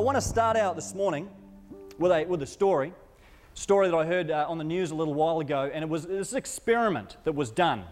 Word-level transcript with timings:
want 0.00 0.16
to 0.16 0.22
start 0.22 0.56
out 0.56 0.76
this 0.76 0.94
morning 0.94 1.28
with 1.98 2.10
a, 2.10 2.24
with 2.24 2.40
a 2.42 2.46
story, 2.46 2.94
story 3.52 3.86
that 3.86 3.94
I 3.94 4.06
heard 4.06 4.30
uh, 4.30 4.46
on 4.48 4.56
the 4.56 4.64
news 4.64 4.92
a 4.92 4.94
little 4.94 5.12
while 5.12 5.40
ago, 5.40 5.70
and 5.72 5.84
it 5.84 5.90
was 5.90 6.06
this 6.06 6.32
experiment 6.32 7.18
that 7.24 7.34
was 7.34 7.50
done 7.50 7.84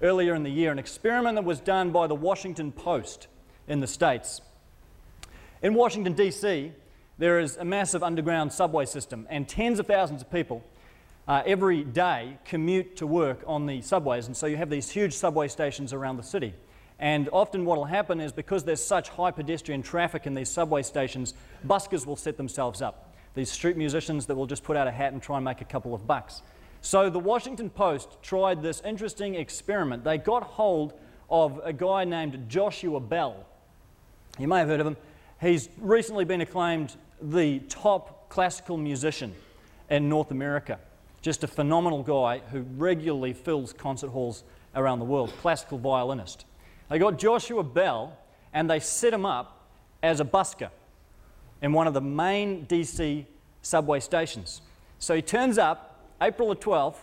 earlier 0.00 0.34
in 0.34 0.44
the 0.44 0.50
year, 0.50 0.72
an 0.72 0.78
experiment 0.78 1.34
that 1.34 1.44
was 1.44 1.60
done 1.60 1.90
by 1.90 2.06
the 2.06 2.14
Washington 2.14 2.72
Post 2.72 3.26
in 3.68 3.80
the 3.80 3.86
States. 3.86 4.40
In 5.62 5.74
Washington, 5.74 6.14
D.C., 6.14 6.72
there 7.18 7.38
is 7.38 7.58
a 7.58 7.64
massive 7.66 8.02
underground 8.02 8.50
subway 8.50 8.86
system, 8.86 9.26
and 9.28 9.46
tens 9.46 9.78
of 9.78 9.86
thousands 9.86 10.22
of 10.22 10.30
people 10.30 10.64
uh, 11.28 11.42
every 11.44 11.84
day 11.84 12.38
commute 12.46 12.96
to 12.96 13.06
work 13.06 13.44
on 13.46 13.66
the 13.66 13.82
subways, 13.82 14.26
and 14.26 14.34
so 14.34 14.46
you 14.46 14.56
have 14.56 14.70
these 14.70 14.90
huge 14.90 15.12
subway 15.12 15.48
stations 15.48 15.92
around 15.92 16.16
the 16.16 16.22
city. 16.22 16.54
And 17.02 17.28
often, 17.32 17.64
what 17.64 17.78
will 17.78 17.84
happen 17.84 18.20
is 18.20 18.32
because 18.32 18.62
there's 18.62 18.82
such 18.82 19.08
high 19.08 19.32
pedestrian 19.32 19.82
traffic 19.82 20.24
in 20.24 20.34
these 20.34 20.48
subway 20.48 20.82
stations, 20.82 21.34
buskers 21.66 22.06
will 22.06 22.14
set 22.14 22.36
themselves 22.36 22.80
up. 22.80 23.12
These 23.34 23.50
street 23.50 23.76
musicians 23.76 24.26
that 24.26 24.36
will 24.36 24.46
just 24.46 24.62
put 24.62 24.76
out 24.76 24.86
a 24.86 24.92
hat 24.92 25.12
and 25.12 25.20
try 25.20 25.36
and 25.36 25.44
make 25.44 25.60
a 25.60 25.64
couple 25.64 25.94
of 25.94 26.06
bucks. 26.06 26.42
So, 26.80 27.10
the 27.10 27.18
Washington 27.18 27.70
Post 27.70 28.22
tried 28.22 28.62
this 28.62 28.80
interesting 28.82 29.34
experiment. 29.34 30.04
They 30.04 30.16
got 30.16 30.44
hold 30.44 30.92
of 31.28 31.60
a 31.64 31.72
guy 31.72 32.04
named 32.04 32.48
Joshua 32.48 33.00
Bell. 33.00 33.46
You 34.38 34.46
may 34.46 34.60
have 34.60 34.68
heard 34.68 34.80
of 34.80 34.86
him. 34.86 34.96
He's 35.40 35.70
recently 35.78 36.24
been 36.24 36.40
acclaimed 36.40 36.94
the 37.20 37.58
top 37.68 38.28
classical 38.28 38.76
musician 38.76 39.34
in 39.90 40.08
North 40.08 40.30
America. 40.30 40.78
Just 41.20 41.42
a 41.42 41.48
phenomenal 41.48 42.04
guy 42.04 42.42
who 42.52 42.60
regularly 42.76 43.32
fills 43.32 43.72
concert 43.72 44.10
halls 44.10 44.44
around 44.76 45.00
the 45.00 45.04
world, 45.04 45.32
classical 45.40 45.78
violinist. 45.78 46.44
They 46.92 46.98
got 46.98 47.18
Joshua 47.18 47.62
Bell 47.62 48.18
and 48.52 48.68
they 48.68 48.78
set 48.78 49.14
him 49.14 49.24
up 49.24 49.66
as 50.02 50.20
a 50.20 50.26
busker 50.26 50.68
in 51.62 51.72
one 51.72 51.86
of 51.86 51.94
the 51.94 52.02
main 52.02 52.66
DC 52.66 53.24
subway 53.62 53.98
stations. 53.98 54.60
So 54.98 55.14
he 55.14 55.22
turns 55.22 55.56
up 55.56 56.06
April 56.20 56.50
the 56.50 56.56
12th, 56.56 56.98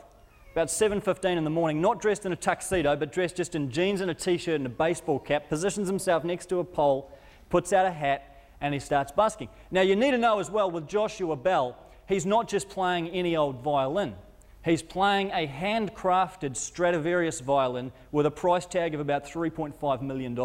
about 0.51 0.69
7:15 0.69 1.39
in 1.39 1.43
the 1.43 1.49
morning, 1.49 1.81
not 1.81 1.99
dressed 1.99 2.23
in 2.27 2.31
a 2.31 2.35
tuxedo, 2.35 2.95
but 2.95 3.11
dressed 3.11 3.35
just 3.35 3.55
in 3.55 3.71
jeans 3.71 3.99
and 3.99 4.11
a 4.11 4.13
t-shirt 4.13 4.57
and 4.57 4.67
a 4.67 4.69
baseball 4.69 5.17
cap, 5.17 5.49
positions 5.49 5.87
himself 5.87 6.23
next 6.23 6.49
to 6.49 6.59
a 6.59 6.63
pole, 6.63 7.09
puts 7.49 7.73
out 7.73 7.87
a 7.87 7.91
hat, 7.91 8.45
and 8.61 8.75
he 8.75 8.79
starts 8.79 9.11
busking. 9.11 9.49
Now 9.71 9.81
you 9.81 9.95
need 9.95 10.11
to 10.11 10.19
know 10.19 10.37
as 10.37 10.51
well 10.51 10.69
with 10.69 10.87
Joshua 10.87 11.35
Bell, 11.35 11.75
he's 12.07 12.27
not 12.27 12.47
just 12.47 12.69
playing 12.69 13.09
any 13.09 13.35
old 13.35 13.63
violin. 13.63 14.13
He's 14.63 14.83
playing 14.83 15.31
a 15.31 15.47
handcrafted 15.47 16.57
Stradivarius 16.57 17.39
violin 17.39 17.91
with 18.11 18.25
a 18.25 18.31
price 18.31 18.65
tag 18.65 18.93
of 18.93 18.99
about 18.99 19.25
$3.5 19.25 20.01
million. 20.01 20.35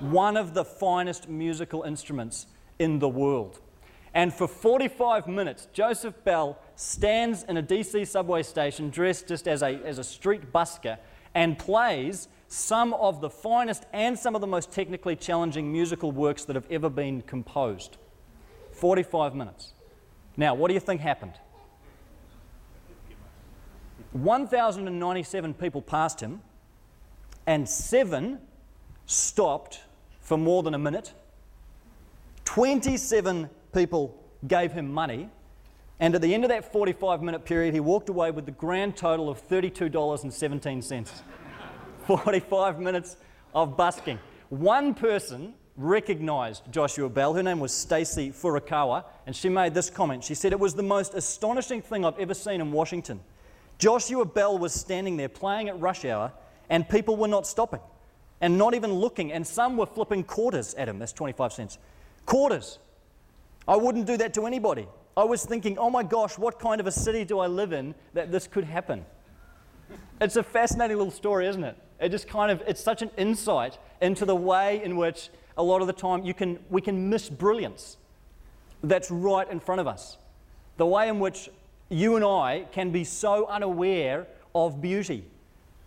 One 0.00 0.36
of 0.36 0.52
the 0.54 0.64
finest 0.64 1.28
musical 1.28 1.82
instruments 1.82 2.46
in 2.78 2.98
the 2.98 3.08
world. 3.08 3.60
And 4.14 4.32
for 4.32 4.48
45 4.48 5.28
minutes, 5.28 5.68
Joseph 5.72 6.22
Bell 6.24 6.58
stands 6.76 7.44
in 7.44 7.56
a 7.56 7.62
DC 7.62 8.06
subway 8.06 8.42
station 8.42 8.90
dressed 8.90 9.28
just 9.28 9.46
as 9.46 9.62
a, 9.62 9.80
as 9.84 9.98
a 9.98 10.04
street 10.04 10.52
busker 10.52 10.98
and 11.34 11.58
plays 11.58 12.28
some 12.48 12.94
of 12.94 13.20
the 13.20 13.30
finest 13.30 13.86
and 13.92 14.18
some 14.18 14.34
of 14.34 14.40
the 14.40 14.46
most 14.46 14.70
technically 14.70 15.16
challenging 15.16 15.72
musical 15.72 16.12
works 16.12 16.44
that 16.44 16.54
have 16.54 16.66
ever 16.70 16.88
been 16.88 17.22
composed. 17.22 17.96
45 18.72 19.34
minutes. 19.34 19.72
Now, 20.36 20.54
what 20.54 20.68
do 20.68 20.74
you 20.74 20.80
think 20.80 21.00
happened? 21.00 21.34
1,097 24.14 25.54
people 25.54 25.82
passed 25.82 26.20
him, 26.20 26.40
and 27.46 27.68
seven 27.68 28.38
stopped 29.06 29.80
for 30.20 30.38
more 30.38 30.62
than 30.62 30.72
a 30.72 30.78
minute. 30.78 31.12
27 32.44 33.50
people 33.72 34.16
gave 34.46 34.72
him 34.72 34.90
money, 34.92 35.28
and 35.98 36.14
at 36.14 36.22
the 36.22 36.32
end 36.32 36.44
of 36.44 36.50
that 36.50 36.72
45 36.72 37.22
minute 37.22 37.44
period, 37.44 37.74
he 37.74 37.80
walked 37.80 38.08
away 38.08 38.30
with 38.30 38.46
the 38.46 38.52
grand 38.52 38.96
total 38.96 39.28
of 39.28 39.46
$32.17. 39.48 41.10
45 42.06 42.80
minutes 42.80 43.16
of 43.54 43.76
busking. 43.76 44.18
One 44.48 44.94
person 44.94 45.54
recognized 45.76 46.70
Joshua 46.70 47.08
Bell. 47.08 47.34
Her 47.34 47.42
name 47.42 47.58
was 47.58 47.72
Stacy 47.72 48.30
Furukawa, 48.30 49.04
and 49.26 49.34
she 49.34 49.48
made 49.48 49.74
this 49.74 49.90
comment. 49.90 50.22
She 50.22 50.34
said, 50.34 50.52
It 50.52 50.60
was 50.60 50.74
the 50.74 50.82
most 50.82 51.14
astonishing 51.14 51.82
thing 51.82 52.04
I've 52.04 52.18
ever 52.18 52.34
seen 52.34 52.60
in 52.60 52.70
Washington. 52.70 53.20
Joshua 53.78 54.24
Bell 54.24 54.56
was 54.58 54.72
standing 54.72 55.16
there 55.16 55.28
playing 55.28 55.68
at 55.68 55.80
rush 55.80 56.04
hour, 56.04 56.32
and 56.70 56.88
people 56.88 57.16
were 57.16 57.28
not 57.28 57.46
stopping 57.46 57.80
and 58.40 58.58
not 58.58 58.74
even 58.74 58.92
looking, 58.92 59.32
and 59.32 59.46
some 59.46 59.76
were 59.76 59.86
flipping 59.86 60.22
quarters 60.24 60.74
at 60.74 60.88
him. 60.88 60.98
That's 60.98 61.12
25 61.12 61.52
cents. 61.52 61.78
Quarters. 62.26 62.78
I 63.66 63.76
wouldn't 63.76 64.06
do 64.06 64.16
that 64.18 64.34
to 64.34 64.46
anybody. 64.46 64.86
I 65.16 65.24
was 65.24 65.44
thinking, 65.44 65.78
oh 65.78 65.88
my 65.88 66.02
gosh, 66.02 66.36
what 66.36 66.58
kind 66.58 66.80
of 66.80 66.86
a 66.86 66.90
city 66.90 67.24
do 67.24 67.38
I 67.38 67.46
live 67.46 67.72
in 67.72 67.94
that 68.12 68.32
this 68.32 68.46
could 68.46 68.64
happen? 68.64 69.04
It's 70.20 70.36
a 70.36 70.42
fascinating 70.42 70.96
little 70.96 71.12
story, 71.12 71.46
isn't 71.46 71.64
it? 71.64 71.76
It 72.00 72.08
just 72.10 72.28
kind 72.28 72.50
of, 72.50 72.62
it's 72.66 72.82
such 72.82 73.02
an 73.02 73.10
insight 73.16 73.78
into 74.00 74.24
the 74.24 74.36
way 74.36 74.82
in 74.84 74.96
which 74.96 75.30
a 75.56 75.62
lot 75.62 75.80
of 75.80 75.86
the 75.86 75.92
time 75.92 76.24
you 76.24 76.34
can, 76.34 76.58
we 76.68 76.80
can 76.80 77.08
miss 77.08 77.30
brilliance 77.30 77.96
that's 78.82 79.10
right 79.10 79.50
in 79.50 79.60
front 79.60 79.80
of 79.80 79.86
us. 79.86 80.18
The 80.76 80.86
way 80.86 81.08
in 81.08 81.20
which 81.20 81.48
you 81.94 82.16
and 82.16 82.24
I 82.24 82.66
can 82.72 82.90
be 82.90 83.04
so 83.04 83.46
unaware 83.46 84.26
of 84.54 84.82
beauty 84.82 85.24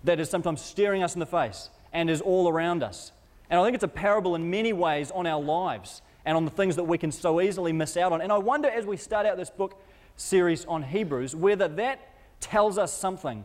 that 0.06 0.20
is 0.20 0.30
sometimes 0.30 0.62
staring 0.62 1.04
us 1.04 1.16
in 1.16 1.20
the 1.20 1.26
face 1.26 1.70
and 1.92 2.10
is 2.10 2.22
all 2.22 2.48
around 2.48 2.82
us. 2.82 3.12
And 3.50 3.60
I 3.60 3.64
think 3.64 3.76
it's 3.76 3.84
a 3.84 3.90
parable 3.90 4.36
in 4.36 4.50
many 4.50 4.72
ways 4.72 5.12
on 5.12 5.28
our 5.28 5.42
lives 5.42 6.02
and 6.26 6.38
on 6.38 6.46
the 6.46 6.52
things 6.52 6.78
that 6.78 6.86
we 6.86 6.98
can 6.98 7.12
so 7.12 7.42
easily 7.42 7.74
miss 7.74 7.98
out 7.98 8.14
on. 8.14 8.22
And 8.22 8.32
I 8.32 8.38
wonder 8.38 8.70
as 8.70 8.86
we 8.86 8.96
start 8.96 9.26
out 9.26 9.36
this 9.38 9.50
book 9.50 9.82
series 10.16 10.66
on 10.66 10.82
Hebrews 10.82 11.36
whether 11.36 11.68
that 11.68 12.00
tells 12.40 12.78
us 12.78 12.94
something 12.94 13.44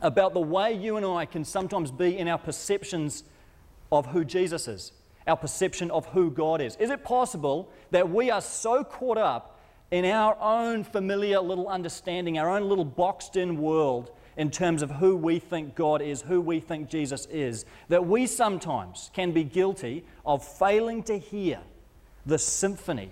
about 0.00 0.34
the 0.34 0.40
way 0.40 0.72
you 0.72 0.96
and 0.96 1.06
I 1.06 1.26
can 1.26 1.44
sometimes 1.44 1.90
be 1.90 2.16
in 2.16 2.28
our 2.28 2.38
perceptions 2.38 3.24
of 3.90 4.06
who 4.06 4.24
Jesus 4.24 4.68
is, 4.68 4.92
our 5.26 5.36
perception 5.36 5.90
of 5.90 6.06
who 6.06 6.30
God 6.30 6.60
is. 6.60 6.76
Is 6.76 6.90
it 6.90 7.02
possible 7.04 7.70
that 7.90 8.08
we 8.08 8.30
are 8.30 8.40
so 8.40 8.84
caught 8.84 9.18
up 9.18 9.51
in 9.92 10.06
our 10.06 10.36
own 10.40 10.82
familiar 10.82 11.38
little 11.38 11.68
understanding, 11.68 12.38
our 12.38 12.48
own 12.48 12.66
little 12.68 12.84
boxed 12.84 13.36
in 13.36 13.58
world 13.58 14.10
in 14.38 14.50
terms 14.50 14.80
of 14.80 14.90
who 14.90 15.14
we 15.14 15.38
think 15.38 15.74
God 15.74 16.00
is, 16.00 16.22
who 16.22 16.40
we 16.40 16.60
think 16.60 16.88
Jesus 16.88 17.26
is, 17.26 17.66
that 17.88 18.06
we 18.06 18.26
sometimes 18.26 19.10
can 19.12 19.32
be 19.32 19.44
guilty 19.44 20.02
of 20.24 20.42
failing 20.42 21.02
to 21.04 21.18
hear 21.18 21.60
the 22.24 22.38
symphony 22.38 23.10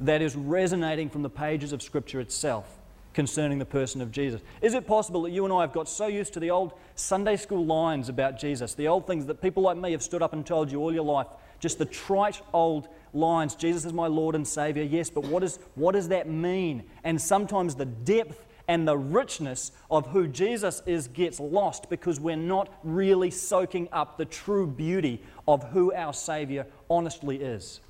that 0.00 0.22
is 0.22 0.34
resonating 0.34 1.10
from 1.10 1.22
the 1.22 1.28
pages 1.28 1.74
of 1.74 1.82
Scripture 1.82 2.20
itself 2.20 2.78
concerning 3.12 3.58
the 3.58 3.66
person 3.66 4.00
of 4.00 4.10
Jesus. 4.10 4.40
Is 4.62 4.72
it 4.72 4.86
possible 4.86 5.22
that 5.22 5.30
you 5.32 5.44
and 5.44 5.52
I 5.52 5.60
have 5.60 5.74
got 5.74 5.90
so 5.90 6.06
used 6.06 6.32
to 6.34 6.40
the 6.40 6.50
old 6.50 6.72
Sunday 6.94 7.36
school 7.36 7.66
lines 7.66 8.08
about 8.08 8.38
Jesus, 8.38 8.72
the 8.72 8.88
old 8.88 9.06
things 9.06 9.26
that 9.26 9.42
people 9.42 9.62
like 9.62 9.76
me 9.76 9.92
have 9.92 10.02
stood 10.02 10.22
up 10.22 10.32
and 10.32 10.46
told 10.46 10.72
you 10.72 10.80
all 10.80 10.94
your 10.94 11.04
life, 11.04 11.26
just 11.60 11.78
the 11.78 11.84
trite 11.84 12.40
old 12.54 12.88
lines, 13.12 13.54
Jesus 13.54 13.84
is 13.84 13.92
my 13.92 14.06
Lord 14.06 14.34
and 14.34 14.46
Savior, 14.46 14.82
yes, 14.82 15.10
but 15.10 15.24
what, 15.24 15.42
is, 15.42 15.58
what 15.74 15.92
does 15.92 16.08
that 16.08 16.28
mean? 16.28 16.84
And 17.04 17.20
sometimes 17.20 17.74
the 17.74 17.86
depth 17.86 18.46
and 18.68 18.86
the 18.86 18.96
richness 18.96 19.72
of 19.90 20.06
who 20.08 20.28
Jesus 20.28 20.82
is 20.86 21.08
gets 21.08 21.40
lost 21.40 21.88
because 21.88 22.20
we're 22.20 22.36
not 22.36 22.68
really 22.84 23.30
soaking 23.30 23.88
up 23.92 24.18
the 24.18 24.26
true 24.26 24.66
beauty 24.66 25.22
of 25.46 25.64
who 25.70 25.92
our 25.94 26.12
Savior 26.12 26.66
honestly 26.90 27.36
is. 27.36 27.80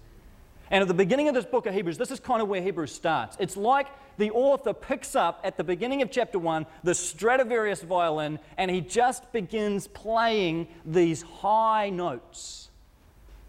And 0.70 0.82
at 0.82 0.88
the 0.88 0.94
beginning 0.94 1.28
of 1.28 1.34
this 1.34 1.46
book 1.46 1.66
of 1.66 1.74
Hebrews, 1.74 1.98
this 1.98 2.10
is 2.10 2.20
kind 2.20 2.42
of 2.42 2.48
where 2.48 2.62
Hebrews 2.62 2.92
starts. 2.92 3.36
It's 3.40 3.56
like 3.56 3.88
the 4.18 4.30
author 4.32 4.74
picks 4.74 5.16
up 5.16 5.40
at 5.42 5.56
the 5.56 5.64
beginning 5.64 6.02
of 6.02 6.10
chapter 6.10 6.38
1 6.38 6.66
the 6.84 6.94
Stradivarius 6.94 7.82
violin 7.82 8.38
and 8.56 8.70
he 8.70 8.80
just 8.80 9.32
begins 9.32 9.88
playing 9.88 10.68
these 10.84 11.22
high 11.22 11.88
notes, 11.90 12.67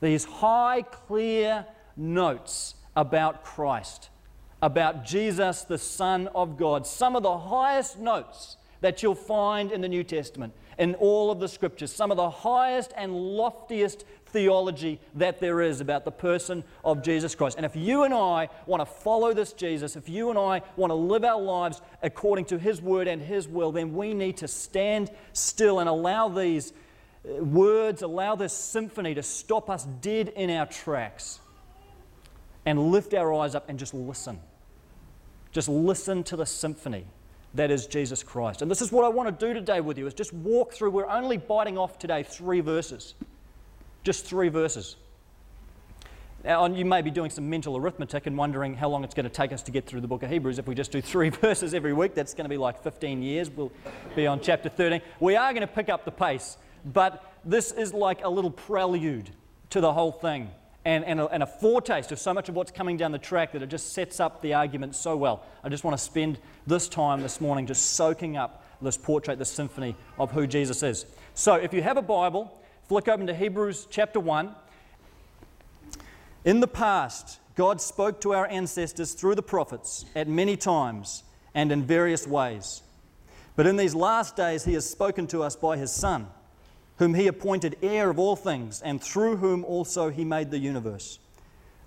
these 0.01 0.25
high, 0.25 0.81
clear 0.81 1.65
notes 1.95 2.75
about 2.95 3.43
Christ, 3.43 4.09
about 4.61 5.05
Jesus, 5.05 5.63
the 5.63 5.77
Son 5.77 6.27
of 6.35 6.57
God. 6.57 6.85
Some 6.85 7.15
of 7.15 7.23
the 7.23 7.37
highest 7.37 7.99
notes 7.99 8.57
that 8.81 9.03
you'll 9.03 9.15
find 9.15 9.71
in 9.71 9.81
the 9.81 9.89
New 9.89 10.03
Testament, 10.03 10.53
in 10.77 10.95
all 10.95 11.31
of 11.31 11.39
the 11.39 11.47
scriptures, 11.47 11.91
some 11.91 12.11
of 12.11 12.17
the 12.17 12.29
highest 12.29 12.93
and 12.95 13.13
loftiest 13.13 14.05
theology 14.27 14.99
that 15.15 15.39
there 15.39 15.61
is 15.61 15.81
about 15.81 16.05
the 16.05 16.11
person 16.11 16.63
of 16.85 17.01
Jesus 17.01 17.35
Christ. 17.35 17.57
And 17.57 17.65
if 17.65 17.75
you 17.75 18.03
and 18.03 18.13
I 18.13 18.49
want 18.65 18.81
to 18.81 18.85
follow 18.85 19.33
this 19.33 19.53
Jesus, 19.53 19.95
if 19.95 20.07
you 20.07 20.29
and 20.29 20.39
I 20.39 20.61
want 20.77 20.91
to 20.91 20.95
live 20.95 21.25
our 21.25 21.41
lives 21.41 21.81
according 22.01 22.45
to 22.45 22.57
His 22.57 22.81
word 22.81 23.07
and 23.07 23.21
His 23.21 23.47
will, 23.47 23.71
then 23.71 23.93
we 23.93 24.13
need 24.13 24.37
to 24.37 24.47
stand 24.47 25.09
still 25.33 25.79
and 25.79 25.89
allow 25.89 26.29
these 26.29 26.73
Uh, 27.27 27.43
words, 27.43 28.01
allow 28.01 28.35
this 28.35 28.53
symphony 28.53 29.13
to 29.15 29.23
stop 29.23 29.69
us 29.69 29.85
dead 30.01 30.29
in 30.29 30.49
our 30.49 30.65
tracks 30.65 31.39
and 32.65 32.91
lift 32.91 33.13
our 33.13 33.33
eyes 33.33 33.55
up 33.55 33.69
and 33.69 33.79
just 33.79 33.93
listen. 33.93 34.39
Just 35.51 35.67
listen 35.67 36.23
to 36.25 36.35
the 36.35 36.45
symphony 36.45 37.05
that 37.55 37.71
is 37.71 37.87
Jesus 37.87 38.21
Christ. 38.21 38.61
And 38.61 38.69
this 38.69 38.81
is 38.81 38.91
what 38.91 39.05
I 39.05 39.09
want 39.09 39.39
to 39.39 39.47
do 39.47 39.53
today 39.53 39.81
with 39.81 39.97
you 39.97 40.05
is 40.05 40.13
just 40.13 40.33
walk 40.33 40.73
through. 40.73 40.91
We're 40.91 41.07
only 41.07 41.37
biting 41.37 41.77
off 41.77 41.97
today 41.97 42.23
three 42.23 42.61
verses. 42.61 43.15
Just 44.03 44.25
three 44.25 44.49
verses. 44.49 44.95
Now, 46.43 46.65
you 46.67 46.85
may 46.85 47.01
be 47.01 47.11
doing 47.11 47.31
some 47.31 47.49
mental 47.49 47.75
arithmetic 47.75 48.25
and 48.25 48.37
wondering 48.37 48.73
how 48.73 48.87
long 48.87 49.03
it's 49.03 49.13
going 49.13 49.25
to 49.25 49.29
take 49.29 49.51
us 49.51 49.61
to 49.63 49.71
get 49.71 49.85
through 49.85 49.99
the 49.99 50.07
book 50.07 50.23
of 50.23 50.29
Hebrews. 50.29 50.57
If 50.57 50.67
we 50.67 50.75
just 50.75 50.91
do 50.91 51.01
three 51.01 51.29
verses 51.41 51.73
every 51.73 51.91
week, 51.91 52.13
that's 52.13 52.33
going 52.33 52.45
to 52.45 52.49
be 52.49 52.57
like 52.57 52.81
15 52.81 53.21
years. 53.21 53.49
We'll 53.49 53.71
be 54.15 54.25
on 54.25 54.39
chapter 54.39 54.69
13. 54.69 55.01
We 55.19 55.35
are 55.35 55.51
going 55.51 55.67
to 55.67 55.67
pick 55.67 55.89
up 55.89 56.05
the 56.05 56.11
pace, 56.11 56.57
but 56.91 57.23
this 57.45 57.71
is 57.71 57.93
like 57.93 58.23
a 58.23 58.29
little 58.29 58.51
prelude 58.51 59.29
to 59.69 59.81
the 59.81 59.93
whole 59.93 60.11
thing 60.11 60.49
and, 60.85 61.03
and, 61.05 61.19
a, 61.19 61.27
and 61.27 61.43
a 61.43 61.45
foretaste 61.45 62.11
of 62.11 62.19
so 62.19 62.33
much 62.33 62.49
of 62.49 62.55
what's 62.55 62.71
coming 62.71 62.97
down 62.97 63.11
the 63.11 63.19
track 63.19 63.51
that 63.51 63.61
it 63.61 63.67
just 63.67 63.93
sets 63.93 64.19
up 64.19 64.41
the 64.41 64.53
argument 64.53 64.95
so 64.95 65.15
well. 65.15 65.43
I 65.63 65.69
just 65.69 65.83
want 65.83 65.97
to 65.97 66.03
spend 66.03 66.39
this 66.65 66.87
time 66.87 67.21
this 67.21 67.41
morning 67.41 67.67
just 67.67 67.91
soaking 67.91 68.37
up 68.37 68.63
this 68.81 68.97
portrait, 68.97 69.37
this 69.37 69.51
symphony 69.51 69.95
of 70.17 70.31
who 70.31 70.47
Jesus 70.47 70.81
is. 70.83 71.05
So 71.33 71.55
if 71.55 71.73
you 71.73 71.81
have 71.81 71.97
a 71.97 72.01
Bible, 72.01 72.57
flick 72.87 73.07
open 73.07 73.27
to 73.27 73.35
Hebrews 73.35 73.87
chapter 73.89 74.19
1. 74.19 74.55
In 76.45 76.61
the 76.61 76.67
past, 76.67 77.39
God 77.55 77.81
spoke 77.81 78.21
to 78.21 78.33
our 78.33 78.47
ancestors 78.47 79.13
through 79.13 79.35
the 79.35 79.43
prophets 79.43 80.05
at 80.15 80.29
many 80.29 80.55
times 80.55 81.23
and 81.53 81.71
in 81.71 81.83
various 81.83 82.25
ways. 82.25 82.81
But 83.57 83.67
in 83.67 83.75
these 83.75 83.93
last 83.93 84.37
days, 84.37 84.63
He 84.63 84.73
has 84.75 84.89
spoken 84.89 85.27
to 85.27 85.43
us 85.43 85.57
by 85.57 85.75
His 85.75 85.91
Son, 85.91 86.27
whom 86.99 87.13
He 87.13 87.27
appointed 87.27 87.77
heir 87.81 88.09
of 88.09 88.19
all 88.19 88.35
things, 88.35 88.81
and 88.81 89.01
through 89.01 89.37
whom 89.37 89.63
also 89.65 90.09
He 90.09 90.23
made 90.23 90.51
the 90.51 90.59
universe. 90.59 91.17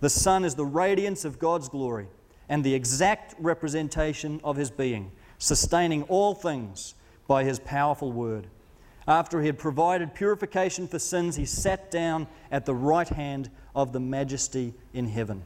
The 0.01 0.11
Son 0.11 0.45
is 0.45 0.55
the 0.55 0.65
radiance 0.65 1.25
of 1.25 1.39
God's 1.39 1.69
glory 1.69 2.09
and 2.49 2.65
the 2.65 2.75
exact 2.75 3.35
representation 3.39 4.41
of 4.43 4.57
His 4.57 4.71
being, 4.71 5.13
sustaining 5.39 6.03
all 6.05 6.35
things 6.35 6.95
by 7.29 7.45
His 7.45 7.61
powerful 7.61 8.11
word. 8.11 8.49
After 9.07 9.41
He 9.41 9.47
had 9.47 9.59
provided 9.59 10.15
purification 10.15 10.89
for 10.89 10.99
sins, 10.99 11.37
He 11.37 11.45
sat 11.45 11.91
down 11.91 12.27
at 12.51 12.65
the 12.65 12.75
right 12.75 13.09
hand 13.09 13.51
of 13.77 13.93
the 13.93 14.01
majesty 14.01 14.75
in 14.95 15.09
heaven. 15.09 15.45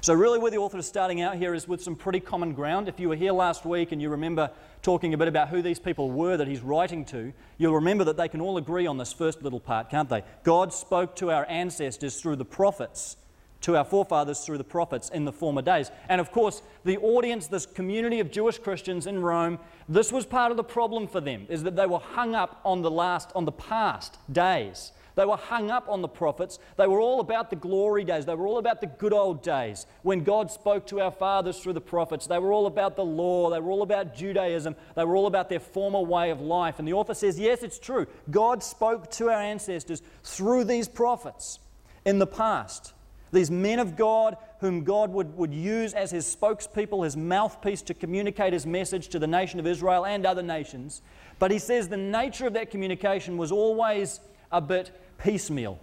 So, 0.00 0.14
really, 0.14 0.38
where 0.38 0.50
the 0.50 0.58
author 0.58 0.78
is 0.78 0.86
starting 0.86 1.20
out 1.20 1.36
here 1.36 1.54
is 1.54 1.68
with 1.68 1.82
some 1.82 1.94
pretty 1.94 2.20
common 2.20 2.54
ground. 2.54 2.88
If 2.88 2.98
you 2.98 3.08
were 3.08 3.16
here 3.16 3.32
last 3.32 3.64
week 3.64 3.92
and 3.92 4.00
you 4.00 4.08
remember 4.08 4.50
talking 4.82 5.14
a 5.14 5.18
bit 5.18 5.28
about 5.28 5.48
who 5.48 5.62
these 5.62 5.78
people 5.78 6.10
were 6.10 6.36
that 6.36 6.48
he's 6.48 6.60
writing 6.60 7.04
to, 7.06 7.32
you'll 7.58 7.74
remember 7.74 8.04
that 8.04 8.16
they 8.16 8.28
can 8.28 8.40
all 8.40 8.56
agree 8.56 8.86
on 8.86 8.98
this 8.98 9.12
first 9.12 9.42
little 9.42 9.60
part, 9.60 9.90
can't 9.90 10.08
they? 10.08 10.24
God 10.42 10.72
spoke 10.72 11.14
to 11.16 11.30
our 11.30 11.46
ancestors 11.48 12.20
through 12.20 12.36
the 12.36 12.44
prophets, 12.44 13.16
to 13.60 13.76
our 13.76 13.84
forefathers 13.84 14.40
through 14.44 14.58
the 14.58 14.64
prophets 14.64 15.08
in 15.10 15.24
the 15.24 15.32
former 15.32 15.62
days. 15.62 15.90
And 16.08 16.20
of 16.20 16.32
course, 16.32 16.62
the 16.84 16.98
audience, 16.98 17.46
this 17.46 17.66
community 17.66 18.18
of 18.18 18.32
Jewish 18.32 18.58
Christians 18.58 19.06
in 19.06 19.22
Rome, 19.22 19.60
this 19.88 20.10
was 20.10 20.26
part 20.26 20.50
of 20.50 20.56
the 20.56 20.64
problem 20.64 21.06
for 21.06 21.20
them, 21.20 21.46
is 21.48 21.62
that 21.62 21.76
they 21.76 21.86
were 21.86 22.00
hung 22.00 22.34
up 22.34 22.60
on 22.64 22.82
the 22.82 22.90
last, 22.90 23.30
on 23.36 23.44
the 23.44 23.52
past 23.52 24.18
days. 24.32 24.90
They 25.14 25.24
were 25.24 25.36
hung 25.36 25.70
up 25.70 25.88
on 25.88 26.02
the 26.02 26.08
prophets. 26.08 26.58
They 26.76 26.86
were 26.86 27.00
all 27.00 27.20
about 27.20 27.50
the 27.50 27.56
glory 27.56 28.04
days. 28.04 28.24
They 28.24 28.34
were 28.34 28.46
all 28.46 28.58
about 28.58 28.80
the 28.80 28.86
good 28.86 29.12
old 29.12 29.42
days 29.42 29.86
when 30.02 30.24
God 30.24 30.50
spoke 30.50 30.86
to 30.88 31.00
our 31.00 31.10
fathers 31.10 31.60
through 31.60 31.74
the 31.74 31.80
prophets. 31.80 32.26
They 32.26 32.38
were 32.38 32.52
all 32.52 32.66
about 32.66 32.96
the 32.96 33.04
law. 33.04 33.50
They 33.50 33.60
were 33.60 33.70
all 33.70 33.82
about 33.82 34.14
Judaism. 34.14 34.74
They 34.96 35.04
were 35.04 35.16
all 35.16 35.26
about 35.26 35.48
their 35.48 35.60
former 35.60 36.00
way 36.00 36.30
of 36.30 36.40
life. 36.40 36.78
And 36.78 36.88
the 36.88 36.94
author 36.94 37.14
says, 37.14 37.38
yes, 37.38 37.62
it's 37.62 37.78
true. 37.78 38.06
God 38.30 38.62
spoke 38.62 39.10
to 39.12 39.28
our 39.28 39.40
ancestors 39.40 40.02
through 40.24 40.64
these 40.64 40.88
prophets 40.88 41.58
in 42.04 42.18
the 42.18 42.26
past. 42.26 42.94
These 43.32 43.50
men 43.50 43.78
of 43.78 43.96
God 43.96 44.36
whom 44.60 44.84
God 44.84 45.10
would, 45.10 45.36
would 45.36 45.52
use 45.52 45.92
as 45.92 46.10
his 46.10 46.24
spokespeople, 46.24 47.04
his 47.04 47.16
mouthpiece 47.16 47.82
to 47.82 47.94
communicate 47.94 48.52
his 48.52 48.64
message 48.64 49.08
to 49.08 49.18
the 49.18 49.26
nation 49.26 49.58
of 49.58 49.66
Israel 49.66 50.06
and 50.06 50.24
other 50.24 50.42
nations. 50.42 51.02
But 51.38 51.50
he 51.50 51.58
says 51.58 51.88
the 51.88 51.96
nature 51.96 52.46
of 52.46 52.52
that 52.52 52.70
communication 52.70 53.36
was 53.36 53.50
always 53.50 54.20
a 54.52 54.60
bit 54.60 54.90
piecemeal. 55.18 55.78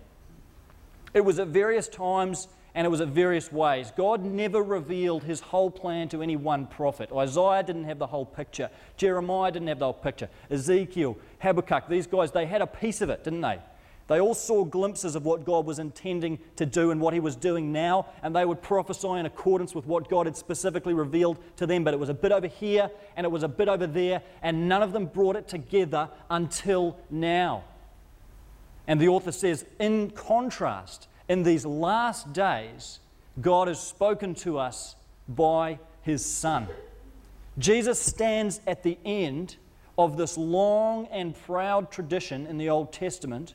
It 1.13 1.21
was 1.21 1.39
at 1.39 1.47
various 1.47 1.87
times 1.87 2.47
and 2.75 2.85
it 2.85 2.89
was 2.89 3.01
at 3.01 3.07
various 3.07 3.51
ways. 3.51 3.91
God 3.97 4.23
never 4.23 4.61
revealed 4.61 5.23
his 5.23 5.39
whole 5.39 5.71
plan 5.71 6.07
to 6.09 6.21
any 6.21 6.35
one 6.35 6.67
prophet. 6.67 7.09
Isaiah 7.13 7.63
didn't 7.63 7.85
have 7.85 7.99
the 7.99 8.07
whole 8.07 8.25
picture. 8.25 8.69
Jeremiah 8.95 9.51
didn't 9.51 9.67
have 9.69 9.79
the 9.79 9.85
whole 9.85 9.93
picture. 9.93 10.29
Ezekiel, 10.49 11.17
Habakkuk, 11.39 11.89
these 11.89 12.07
guys, 12.07 12.31
they 12.31 12.45
had 12.45 12.61
a 12.61 12.67
piece 12.67 13.01
of 13.01 13.09
it, 13.09 13.23
didn't 13.23 13.41
they? 13.41 13.59
They 14.07 14.19
all 14.19 14.33
saw 14.33 14.63
glimpses 14.65 15.15
of 15.15 15.23
what 15.23 15.45
God 15.45 15.67
was 15.67 15.77
intending 15.77 16.39
to 16.55 16.65
do 16.65 16.89
and 16.89 16.99
what 16.99 17.13
He 17.13 17.19
was 17.19 17.35
doing 17.35 17.71
now, 17.71 18.07
and 18.23 18.35
they 18.35 18.43
would 18.43 18.59
prophesy 18.59 19.07
in 19.07 19.27
accordance 19.27 19.75
with 19.75 19.85
what 19.85 20.09
God 20.09 20.25
had 20.25 20.35
specifically 20.35 20.95
revealed 20.95 21.37
to 21.57 21.67
them. 21.67 21.83
But 21.83 21.93
it 21.93 21.99
was 21.99 22.09
a 22.09 22.13
bit 22.15 22.31
over 22.31 22.47
here 22.47 22.89
and 23.15 23.23
it 23.23 23.29
was 23.29 23.43
a 23.43 23.47
bit 23.47 23.67
over 23.67 23.85
there, 23.85 24.23
and 24.41 24.67
none 24.67 24.81
of 24.81 24.93
them 24.93 25.05
brought 25.05 25.35
it 25.35 25.47
together 25.47 26.09
until 26.31 26.97
now. 27.11 27.63
And 28.89 28.99
the 28.99 29.07
author 29.07 29.31
says, 29.31 29.65
in 29.79 30.09
contrast, 30.09 31.07
in 31.27 31.43
these 31.43 31.63
last 31.63 32.33
days, 32.33 32.99
God 33.39 33.67
has 33.67 33.79
spoken 33.79 34.33
to 34.35 34.57
us 34.57 34.95
by 35.27 35.77
his 36.01 36.25
Son. 36.25 36.65
Jesus 37.59 37.99
stands 37.99 38.61
at 38.65 38.81
the 38.81 38.97
end 39.05 39.57
of 39.95 40.17
this 40.17 40.37
long 40.37 41.05
and 41.11 41.39
proud 41.39 41.91
tradition 41.91 42.47
in 42.47 42.57
the 42.57 42.69
Old 42.69 42.91
Testament 42.91 43.53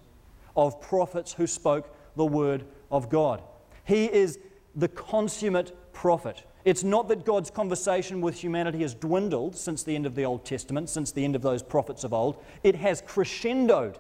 of 0.56 0.81
prophets 0.81 1.32
who 1.32 1.48
spoke 1.48 1.92
the 2.14 2.25
word 2.25 2.64
of 2.92 3.10
God. 3.10 3.42
He 3.84 4.04
is 4.04 4.38
the 4.76 4.88
consummate 4.88 5.92
prophet. 5.92 6.44
It's 6.64 6.84
not 6.84 7.08
that 7.08 7.25
God's 7.25 7.50
conversation 7.50 8.20
with 8.20 8.37
humanity 8.38 8.82
has 8.82 8.94
dwindled 8.94 9.56
since 9.56 9.82
the 9.82 9.96
end 9.96 10.06
of 10.06 10.14
the 10.14 10.25
Old 10.25 10.44
Testament, 10.44 10.90
since 10.90 11.10
the 11.10 11.25
end 11.25 11.34
of 11.34 11.42
those 11.42 11.64
prophets 11.64 12.04
of 12.04 12.12
old. 12.12 12.40
It 12.62 12.76
has 12.76 13.02
crescendoed 13.02 13.96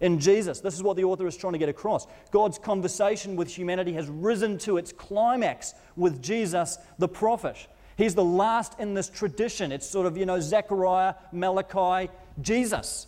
in 0.00 0.18
Jesus. 0.18 0.60
This 0.60 0.74
is 0.74 0.82
what 0.82 0.96
the 0.96 1.04
author 1.04 1.26
is 1.26 1.36
trying 1.36 1.54
to 1.54 1.58
get 1.58 1.68
across. 1.68 2.06
God's 2.30 2.58
conversation 2.58 3.36
with 3.36 3.48
humanity 3.48 3.92
has 3.94 4.08
risen 4.08 4.58
to 4.58 4.76
its 4.76 4.92
climax 4.92 5.74
with 5.96 6.22
Jesus, 6.22 6.78
the 6.98 7.08
prophet. 7.08 7.66
He's 7.96 8.14
the 8.14 8.24
last 8.24 8.78
in 8.78 8.94
this 8.94 9.08
tradition. 9.08 9.72
It's 9.72 9.88
sort 9.88 10.06
of, 10.06 10.16
you 10.16 10.26
know, 10.26 10.38
Zechariah, 10.38 11.14
Malachi, 11.32 12.10
Jesus. 12.42 13.06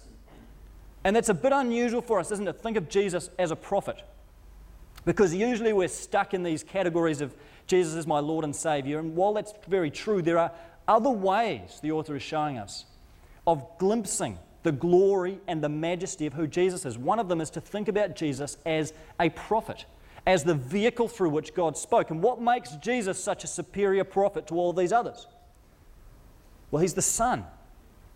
And 1.05 1.15
that's 1.15 1.29
a 1.29 1.35
bit 1.35 1.53
unusual 1.53 2.01
for 2.01 2.19
us, 2.19 2.33
isn't 2.33 2.49
it? 2.49 2.61
Think 2.61 2.77
of 2.77 2.89
Jesus 2.89 3.31
as 3.39 3.51
a 3.51 3.57
prophet. 3.57 4.03
Because 5.05 5.35
usually 5.35 5.73
we're 5.73 5.89
stuck 5.89 6.35
in 6.35 6.43
these 6.43 6.63
categories 6.63 7.21
of 7.21 7.35
Jesus 7.67 7.95
is 7.95 8.07
my 8.07 8.19
Lord 8.19 8.45
and 8.45 8.57
Savior. 8.57 8.99
And 8.99 9.15
while 9.15 9.35
that's 9.35 9.53
very 9.67 9.91
true, 9.91 10.23
there 10.23 10.39
are 10.39 10.53
other 10.87 11.11
ways, 11.11 11.79
the 11.83 11.93
author 11.93 12.17
is 12.17 12.23
showing 12.23 12.59
us, 12.59 12.87
of 13.47 13.79
glimpsing 13.79 14.39
the 14.69 14.73
glory 14.73 15.41
and 15.47 15.65
the 15.65 15.69
majesty 15.71 16.27
of 16.27 16.35
who 16.35 16.47
Jesus 16.47 16.85
is. 16.85 16.99
One 16.99 17.19
of 17.19 17.31
them 17.31 17.41
is 17.41 17.49
to 17.51 17.61
think 17.61 17.89
about 17.89 18.15
Jesus 18.15 18.59
as 18.67 18.93
a 19.19 19.31
prophet, 19.31 19.87
as 20.27 20.45
the 20.45 20.53
vehicle 20.53 21.09
through 21.09 21.31
which 21.31 21.55
God 21.55 21.75
spoke. 21.75 22.11
And 22.11 22.23
what 22.23 22.39
makes 22.39 22.73
Jesus 22.73 23.19
such 23.19 23.45
a 23.45 23.47
superior 23.47 24.05
prophet 24.05 24.47
to 24.49 24.57
all 24.57 24.75
these 24.75 24.93
others? 24.93 25.27
Well, 26.71 26.83
he's 26.83 26.93
the 26.93 27.01
Son. 27.01 27.47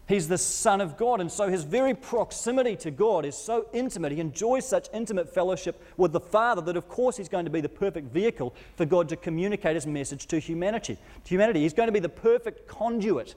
He's 0.07 0.29
the 0.29 0.37
Son 0.37 0.83
of 0.83 0.99
God. 0.99 1.23
And 1.23 1.33
so 1.33 1.49
his 1.49 1.65
very 1.65 1.95
proximity 1.95 2.77
to 2.77 2.91
God 2.91 3.25
is 3.25 3.35
so 3.35 3.65
intimate. 3.73 4.13
He 4.13 4.21
enjoys 4.21 4.69
such 4.69 4.89
intimate 4.93 5.33
fellowship 5.33 5.83
with 5.97 6.13
the 6.13 6.21
Father 6.21 6.61
that, 6.61 6.77
of 6.77 6.87
course, 6.87 7.17
he's 7.17 7.31
going 7.31 7.47
to 7.47 7.51
be 7.51 7.63
the 7.63 7.69
perfect 7.71 8.13
vehicle 8.13 8.55
for 8.77 8.85
God 8.85 9.09
to 9.09 9.17
communicate 9.17 9.75
his 9.75 9.87
message 9.87 10.27
to 10.27 10.39
humanity. 10.39 10.99
To 11.25 11.29
humanity. 11.31 11.63
He's 11.63 11.73
going 11.73 11.89
to 11.89 11.93
be 11.93 11.99
the 11.99 12.11
perfect 12.11 12.69
conduit 12.69 13.37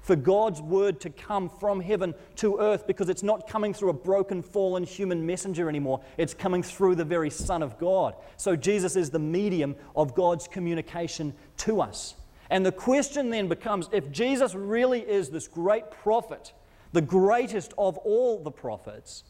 for 0.00 0.16
God's 0.16 0.60
word 0.60 1.00
to 1.00 1.10
come 1.10 1.48
from 1.48 1.80
heaven 1.80 2.14
to 2.36 2.58
earth 2.58 2.86
because 2.86 3.08
it's 3.08 3.22
not 3.22 3.48
coming 3.48 3.74
through 3.74 3.90
a 3.90 3.94
broken, 3.94 4.42
fallen 4.42 4.84
human 4.84 5.26
messenger 5.26 5.68
anymore. 5.68 6.00
It's 6.16 6.34
coming 6.34 6.62
through 6.62 6.94
the 6.94 7.04
very 7.04 7.30
Son 7.30 7.62
of 7.62 7.78
God. 7.78 8.14
So 8.36 8.56
Jesus 8.56 8.96
is 8.96 9.10
the 9.10 9.18
medium 9.18 9.76
of 9.94 10.14
God's 10.14 10.48
communication 10.48 11.34
to 11.58 11.80
us. 11.80 12.14
And 12.50 12.64
the 12.64 12.72
question 12.72 13.30
then 13.30 13.48
becomes 13.48 13.88
if 13.92 14.10
Jesus 14.10 14.54
really 14.54 15.00
is 15.00 15.28
this 15.28 15.46
great 15.46 15.90
prophet, 15.90 16.52
the 16.92 17.02
greatest 17.02 17.74
of 17.76 17.98
all 17.98 18.42
the 18.42 18.50
prophets, 18.50 19.24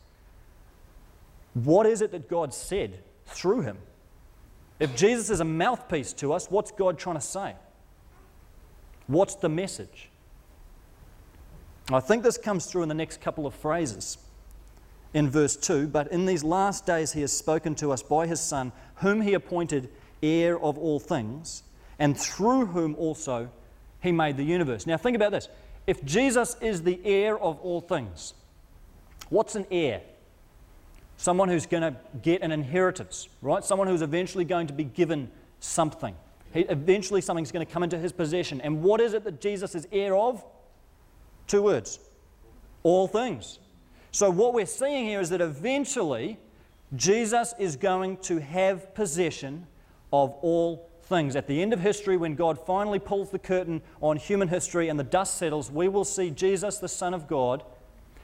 what 1.55 1.87
is 1.87 2.03
it 2.03 2.13
that 2.13 2.29
God 2.29 2.55
said 2.55 3.03
through 3.27 3.63
him? 3.63 3.79
If 4.79 4.95
Jesus 4.95 5.29
is 5.31 5.41
a 5.41 5.45
mouthpiece 5.45 6.13
to 6.15 6.33
us, 6.33 6.51
what's 6.51 6.71
God 6.71 6.99
trying 6.99 7.17
to 7.17 7.21
say? 7.21 7.57
What's 9.09 9.35
the 9.35 9.49
message? 9.49 10.11
I 11.91 12.01
think 12.01 12.23
this 12.23 12.37
comes 12.37 12.67
through 12.67 12.83
in 12.83 12.89
the 12.89 12.95
next 12.95 13.21
couple 13.21 13.47
of 13.47 13.55
phrases 13.55 14.19
in 15.15 15.31
verse 15.31 15.57
2 15.57 15.89
But 15.89 16.13
in 16.13 16.27
these 16.27 16.45
last 16.45 16.87
days 16.87 17.13
he 17.13 17.21
has 17.23 17.33
spoken 17.33 17.75
to 17.77 17.93
us 17.93 18.03
by 18.03 18.27
his 18.27 18.41
Son, 18.41 18.73
whom 18.97 19.21
he 19.21 19.35
appointed 19.35 19.89
heir 20.23 20.59
of 20.61 20.77
all 20.77 21.01
things, 21.01 21.63
and 21.99 22.19
through 22.19 22.67
whom 22.67 22.95
also 22.97 23.49
he 24.01 24.13
made 24.13 24.37
the 24.37 24.45
universe. 24.45 24.87
Now 24.87 24.97
think 24.97 25.17
about 25.17 25.33
this. 25.33 25.49
If 25.87 26.05
Jesus 26.05 26.57
is 26.61 26.83
the 26.83 27.01
heir 27.05 27.39
of 27.39 27.59
all 27.61 27.81
things, 27.81 28.35
what's 29.31 29.55
an 29.55 29.67
heir? 29.71 30.03
Someone 31.17 31.49
who's 31.49 31.67
going 31.67 31.83
to 31.83 31.97
get 32.23 32.43
an 32.43 32.53
inheritance, 32.53 33.29
right? 33.43 33.65
Someone 33.65 33.89
who's 33.89 34.03
eventually 34.03 34.45
going 34.45 34.67
to 34.69 34.73
be 34.73 34.85
given 34.85 35.31
something. 35.59 36.15
He, 36.53 36.61
eventually, 36.61 37.21
something's 37.21 37.51
going 37.51 37.67
to 37.67 37.73
come 37.73 37.83
into 37.83 37.99
his 37.99 38.13
possession. 38.13 38.61
And 38.61 38.83
what 38.83 39.01
is 39.01 39.15
it 39.15 39.25
that 39.25 39.41
Jesus 39.41 39.75
is 39.75 39.89
heir 39.91 40.15
of? 40.15 40.45
Two 41.49 41.63
words 41.63 41.99
all 42.85 43.09
things. 43.09 43.59
So, 44.13 44.31
what 44.31 44.55
we're 44.55 44.67
seeing 44.67 45.07
here 45.07 45.21
is 45.21 45.31
that 45.31 45.41
eventually 45.41 46.39
Jesus 46.95 47.55
is 47.59 47.77
going 47.77 48.19
to 48.19 48.39
have 48.39 48.95
possession 48.95 49.67
of 50.13 50.33
all 50.41 50.89
things. 51.03 51.37
At 51.37 51.47
the 51.47 51.61
end 51.61 51.73
of 51.73 51.81
history, 51.81 52.17
when 52.17 52.35
God 52.35 52.59
finally 52.59 52.99
pulls 52.99 53.31
the 53.31 53.39
curtain 53.39 53.83
on 54.01 54.17
human 54.17 54.49
history 54.49 54.89
and 54.89 54.99
the 54.99 55.05
dust 55.05 55.37
settles, 55.37 55.71
we 55.71 55.89
will 55.89 56.05
see 56.05 56.31
Jesus, 56.31 56.79
the 56.79 56.89
Son 56.89 57.13
of 57.13 57.27
God, 57.27 57.63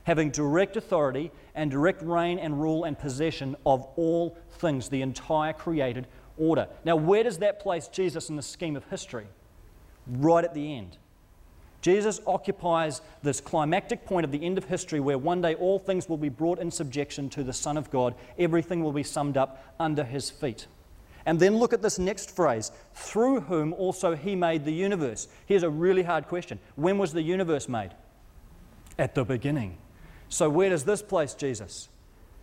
having 0.05 0.31
direct 0.31 0.77
authority 0.77 1.31
and 1.55 1.71
direct 1.71 2.03
reign 2.03 2.39
and 2.39 2.61
rule 2.61 2.85
and 2.85 2.99
possession 2.99 3.57
of 3.67 3.87
all 3.97 4.39
things, 4.53 4.89
the 4.89 5.03
entire 5.03 5.53
created 5.53 6.07
order. 6.39 6.69
Now, 6.85 6.97
where 6.97 7.23
does 7.23 7.39
that 7.39 7.61
place 7.61 7.89
Jesus 7.89 8.29
in 8.29 8.37
the 8.37 8.43
scheme 8.43 8.77
of 8.77 8.85
history? 8.87 9.27
Right 10.07 10.45
at 10.45 10.55
the 10.55 10.77
end. 10.77 10.99
Jesus 11.85 12.19
occupies 12.27 13.03
this 13.23 13.43
climactic 13.43 14.07
point 14.07 14.25
of 14.25 14.33
the 14.33 14.43
end 14.43 14.57
of 14.57 14.65
history 14.65 15.01
where 15.01 15.19
one 15.19 15.43
day 15.43 15.55
all 15.55 15.79
things 15.79 16.09
will 16.09 16.17
be 16.17 16.31
brought 16.31 16.59
in 16.59 16.71
subjection 16.71 17.29
to 17.29 17.45
the 17.45 17.53
Son 17.53 17.77
of 17.77 17.91
God. 17.91 18.15
Everything 18.39 18.83
will 18.83 18.95
be 18.95 19.03
summed 19.03 19.37
up 19.37 19.63
under 19.79 20.03
his 20.03 20.31
feet. 20.31 20.67
And 21.27 21.39
then 21.39 21.59
look 21.59 21.75
at 21.75 21.83
this 21.83 21.99
next 21.99 22.35
phrase 22.35 22.73
through 22.95 23.41
whom 23.41 23.75
also 23.75 24.17
he 24.17 24.35
made 24.35 24.65
the 24.65 24.73
universe. 24.73 25.29
Here's 25.45 25.63
a 25.63 25.69
really 25.69 26.03
hard 26.03 26.27
question 26.27 26.59
When 26.75 26.97
was 26.97 27.13
the 27.13 27.21
universe 27.21 27.69
made? 27.69 27.91
At 28.99 29.15
the 29.15 29.27
beginning. 29.27 29.77
So, 30.31 30.49
where 30.49 30.71
does 30.71 30.85
this 30.85 31.03
place 31.03 31.35
Jesus? 31.35 31.91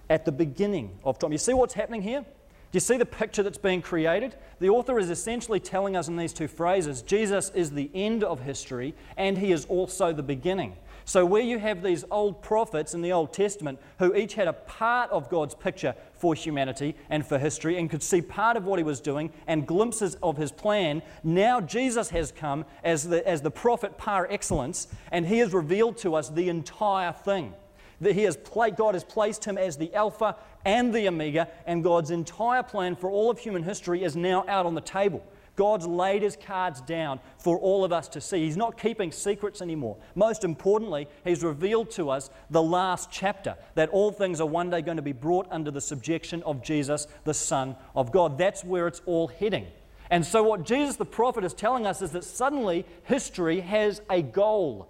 At 0.07 0.23
the 0.23 0.31
beginning 0.31 0.99
of 1.03 1.17
time. 1.17 1.31
You 1.31 1.39
see 1.39 1.55
what's 1.55 1.73
happening 1.73 2.03
here? 2.03 2.25
Do 2.71 2.77
you 2.77 2.79
see 2.79 2.95
the 2.95 3.05
picture 3.05 3.43
that's 3.43 3.57
being 3.57 3.81
created? 3.81 4.35
The 4.59 4.69
author 4.69 4.97
is 4.97 5.09
essentially 5.09 5.59
telling 5.59 5.97
us 5.97 6.07
in 6.07 6.15
these 6.15 6.31
two 6.31 6.47
phrases 6.47 7.01
Jesus 7.01 7.51
is 7.53 7.71
the 7.71 7.91
end 7.93 8.23
of 8.23 8.39
history 8.39 8.95
and 9.17 9.37
he 9.37 9.51
is 9.51 9.65
also 9.65 10.13
the 10.13 10.23
beginning. 10.23 10.77
So, 11.03 11.25
where 11.25 11.41
you 11.41 11.59
have 11.59 11.83
these 11.83 12.05
old 12.09 12.41
prophets 12.41 12.93
in 12.93 13.01
the 13.01 13.11
Old 13.11 13.33
Testament 13.33 13.77
who 13.99 14.15
each 14.15 14.35
had 14.35 14.47
a 14.47 14.53
part 14.53 15.11
of 15.11 15.27
God's 15.29 15.53
picture 15.53 15.95
for 16.13 16.33
humanity 16.33 16.95
and 17.09 17.25
for 17.25 17.37
history 17.37 17.77
and 17.77 17.89
could 17.89 18.03
see 18.03 18.21
part 18.21 18.55
of 18.55 18.63
what 18.63 18.79
he 18.79 18.83
was 18.83 19.01
doing 19.01 19.33
and 19.47 19.67
glimpses 19.67 20.15
of 20.23 20.37
his 20.37 20.53
plan, 20.53 21.01
now 21.25 21.59
Jesus 21.59 22.09
has 22.11 22.31
come 22.31 22.63
as 22.85 23.05
the, 23.05 23.27
as 23.27 23.41
the 23.41 23.51
prophet 23.51 23.97
par 23.97 24.27
excellence 24.29 24.87
and 25.11 25.25
he 25.25 25.39
has 25.39 25.53
revealed 25.53 25.97
to 25.97 26.15
us 26.15 26.29
the 26.29 26.47
entire 26.47 27.11
thing 27.11 27.53
that 28.01 28.15
he 28.15 28.23
has 28.23 28.37
God 28.75 28.95
has 28.95 29.03
placed 29.03 29.45
him 29.45 29.57
as 29.57 29.77
the 29.77 29.93
Alpha 29.93 30.35
and 30.65 30.93
the 30.93 31.07
Omega, 31.07 31.47
and 31.65 31.83
God's 31.83 32.11
entire 32.11 32.63
plan 32.63 32.95
for 32.95 33.09
all 33.09 33.29
of 33.29 33.39
human 33.39 33.63
history 33.63 34.03
is 34.03 34.15
now 34.15 34.45
out 34.47 34.65
on 34.65 34.75
the 34.75 34.81
table. 34.81 35.23
God's 35.55 35.85
laid 35.85 36.21
his 36.21 36.37
cards 36.37 36.81
down 36.81 37.19
for 37.37 37.59
all 37.59 37.83
of 37.83 37.91
us 37.91 38.07
to 38.09 38.21
see. 38.21 38.45
He's 38.45 38.57
not 38.57 38.77
keeping 38.77 39.11
secrets 39.11 39.61
anymore. 39.61 39.97
Most 40.15 40.43
importantly, 40.43 41.07
he's 41.23 41.43
revealed 41.43 41.91
to 41.91 42.09
us 42.09 42.29
the 42.49 42.63
last 42.63 43.11
chapter 43.11 43.55
that 43.75 43.89
all 43.89 44.11
things 44.11 44.39
are 44.39 44.47
one 44.47 44.69
day 44.69 44.81
going 44.81 44.97
to 44.97 45.03
be 45.03 45.11
brought 45.11 45.47
under 45.51 45.69
the 45.69 45.81
subjection 45.81 46.41
of 46.43 46.63
Jesus, 46.63 47.07
the 47.25 47.33
Son 47.33 47.75
of 47.95 48.11
God. 48.11 48.37
That's 48.37 48.63
where 48.63 48.87
it's 48.87 49.01
all 49.05 49.27
heading. 49.27 49.67
And 50.09 50.25
so, 50.25 50.43
what 50.43 50.65
Jesus 50.65 50.95
the 50.95 51.05
prophet 51.05 51.43
is 51.43 51.53
telling 51.53 51.85
us 51.85 52.01
is 52.01 52.11
that 52.11 52.23
suddenly 52.23 52.85
history 53.03 53.61
has 53.61 54.01
a 54.09 54.21
goal, 54.21 54.89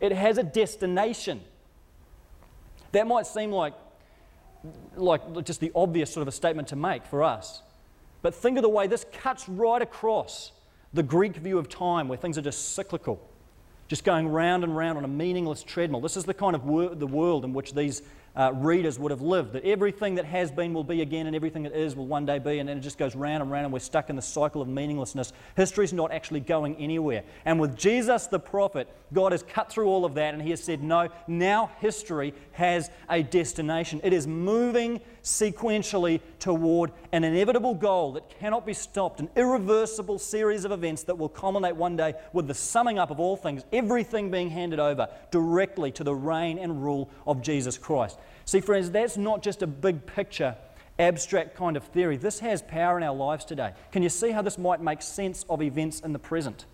it 0.00 0.12
has 0.12 0.38
a 0.38 0.42
destination. 0.42 1.40
That 2.92 3.06
might 3.06 3.26
seem 3.26 3.50
like, 3.50 3.74
like 4.96 5.44
just 5.44 5.60
the 5.60 5.72
obvious 5.74 6.12
sort 6.12 6.22
of 6.22 6.28
a 6.28 6.32
statement 6.32 6.68
to 6.68 6.76
make 6.76 7.04
for 7.06 7.22
us. 7.22 7.62
But 8.22 8.34
think 8.34 8.58
of 8.58 8.62
the 8.62 8.68
way 8.68 8.86
this 8.86 9.04
cuts 9.12 9.48
right 9.48 9.80
across 9.80 10.52
the 10.92 11.02
Greek 11.02 11.36
view 11.36 11.58
of 11.58 11.68
time 11.68 12.08
where 12.08 12.18
things 12.18 12.38
are 12.38 12.42
just 12.42 12.74
cyclical, 12.74 13.20
just 13.88 14.04
going 14.04 14.28
round 14.28 14.64
and 14.64 14.76
round 14.76 14.98
on 14.98 15.04
a 15.04 15.08
meaningless 15.08 15.62
treadmill. 15.62 16.00
This 16.00 16.16
is 16.16 16.24
the 16.24 16.34
kind 16.34 16.56
of 16.56 16.64
wor- 16.64 16.94
the 16.94 17.06
world 17.06 17.44
in 17.44 17.52
which 17.52 17.74
these 17.74 18.02
uh, 18.36 18.52
readers 18.54 18.98
would 18.98 19.10
have 19.10 19.22
lived. 19.22 19.52
That 19.52 19.64
everything 19.64 20.16
that 20.16 20.24
has 20.24 20.50
been 20.50 20.74
will 20.74 20.84
be 20.84 21.00
again, 21.00 21.26
and 21.26 21.34
everything 21.34 21.62
that 21.64 21.72
is 21.72 21.96
will 21.96 22.06
one 22.06 22.26
day 22.26 22.38
be, 22.38 22.58
and 22.58 22.68
then 22.68 22.78
it 22.78 22.80
just 22.80 22.98
goes 22.98 23.14
round 23.16 23.42
and 23.42 23.50
round, 23.50 23.64
and 23.64 23.72
we're 23.72 23.78
stuck 23.78 24.10
in 24.10 24.16
the 24.16 24.22
cycle 24.22 24.60
of 24.60 24.68
meaninglessness. 24.68 25.32
History's 25.56 25.92
not 25.92 26.12
actually 26.12 26.40
going 26.40 26.76
anywhere. 26.76 27.24
And 27.44 27.58
with 27.58 27.76
Jesus 27.76 28.26
the 28.26 28.38
prophet, 28.38 28.88
God 29.12 29.32
has 29.32 29.42
cut 29.42 29.70
through 29.70 29.86
all 29.86 30.04
of 30.04 30.14
that, 30.14 30.34
and 30.34 30.42
He 30.42 30.50
has 30.50 30.62
said, 30.62 30.82
No, 30.82 31.08
now 31.26 31.70
history 31.80 32.34
has 32.52 32.90
a 33.08 33.22
destination. 33.22 34.00
It 34.04 34.12
is 34.12 34.26
moving 34.26 35.00
sequentially 35.26 36.20
toward 36.38 36.92
an 37.10 37.24
inevitable 37.24 37.74
goal 37.74 38.12
that 38.12 38.30
cannot 38.38 38.64
be 38.64 38.72
stopped, 38.72 39.18
an 39.18 39.28
irreversible 39.34 40.20
series 40.20 40.64
of 40.64 40.70
events 40.70 41.02
that 41.02 41.18
will 41.18 41.28
culminate 41.28 41.74
one 41.74 41.96
day 41.96 42.14
with 42.32 42.46
the 42.46 42.54
summing 42.54 42.96
up 42.96 43.10
of 43.10 43.18
all 43.18 43.36
things, 43.36 43.64
everything 43.72 44.30
being 44.30 44.48
handed 44.48 44.78
over 44.78 45.08
directly 45.32 45.90
to 45.90 46.04
the 46.04 46.14
reign 46.14 46.58
and 46.58 46.80
rule 46.82 47.10
of 47.26 47.42
Jesus 47.42 47.76
Christ. 47.76 48.18
See, 48.44 48.60
friends, 48.60 48.88
that's 48.88 49.16
not 49.16 49.42
just 49.42 49.62
a 49.62 49.66
big 49.66 50.06
picture, 50.06 50.56
abstract 50.96 51.56
kind 51.56 51.76
of 51.76 51.82
theory. 51.82 52.16
This 52.16 52.38
has 52.38 52.62
power 52.62 52.96
in 52.96 53.02
our 53.02 53.14
lives 53.14 53.44
today. 53.44 53.72
Can 53.90 54.04
you 54.04 54.08
see 54.08 54.30
how 54.30 54.42
this 54.42 54.58
might 54.58 54.80
make 54.80 55.02
sense 55.02 55.44
of 55.50 55.60
events 55.60 56.00
in 56.00 56.12
the 56.12 56.20
present? 56.20 56.66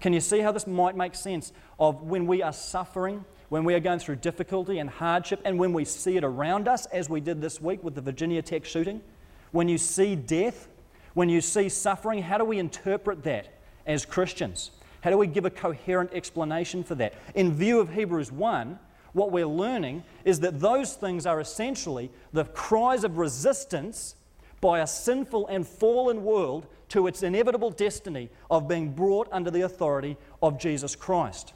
Can 0.00 0.12
you 0.12 0.20
see 0.20 0.38
how 0.38 0.52
this 0.52 0.68
might 0.68 0.96
make 0.96 1.16
sense 1.16 1.52
of 1.80 2.04
when 2.04 2.28
we 2.28 2.42
are 2.42 2.52
suffering? 2.52 3.24
When 3.48 3.64
we 3.64 3.74
are 3.74 3.80
going 3.80 3.98
through 3.98 4.16
difficulty 4.16 4.78
and 4.78 4.90
hardship, 4.90 5.40
and 5.44 5.58
when 5.58 5.72
we 5.72 5.84
see 5.84 6.16
it 6.16 6.24
around 6.24 6.68
us, 6.68 6.86
as 6.86 7.08
we 7.08 7.20
did 7.20 7.40
this 7.40 7.60
week 7.60 7.82
with 7.82 7.94
the 7.94 8.00
Virginia 8.00 8.42
Tech 8.42 8.64
shooting, 8.64 9.00
when 9.52 9.68
you 9.68 9.78
see 9.78 10.14
death, 10.14 10.68
when 11.14 11.28
you 11.28 11.40
see 11.40 11.68
suffering, 11.68 12.22
how 12.22 12.38
do 12.38 12.44
we 12.44 12.58
interpret 12.58 13.24
that 13.24 13.48
as 13.86 14.04
Christians? 14.04 14.70
How 15.00 15.10
do 15.10 15.16
we 15.16 15.26
give 15.26 15.44
a 15.44 15.50
coherent 15.50 16.12
explanation 16.12 16.84
for 16.84 16.94
that? 16.96 17.14
In 17.34 17.54
view 17.54 17.80
of 17.80 17.92
Hebrews 17.92 18.30
1, 18.30 18.78
what 19.12 19.32
we're 19.32 19.46
learning 19.46 20.04
is 20.24 20.40
that 20.40 20.60
those 20.60 20.94
things 20.94 21.24
are 21.24 21.40
essentially 21.40 22.10
the 22.32 22.44
cries 22.44 23.04
of 23.04 23.16
resistance 23.16 24.16
by 24.60 24.80
a 24.80 24.86
sinful 24.86 25.46
and 25.46 25.66
fallen 25.66 26.24
world 26.24 26.66
to 26.90 27.06
its 27.06 27.22
inevitable 27.22 27.70
destiny 27.70 28.28
of 28.50 28.68
being 28.68 28.92
brought 28.92 29.28
under 29.30 29.50
the 29.50 29.62
authority 29.62 30.16
of 30.42 30.58
Jesus 30.58 30.96
Christ. 30.96 31.52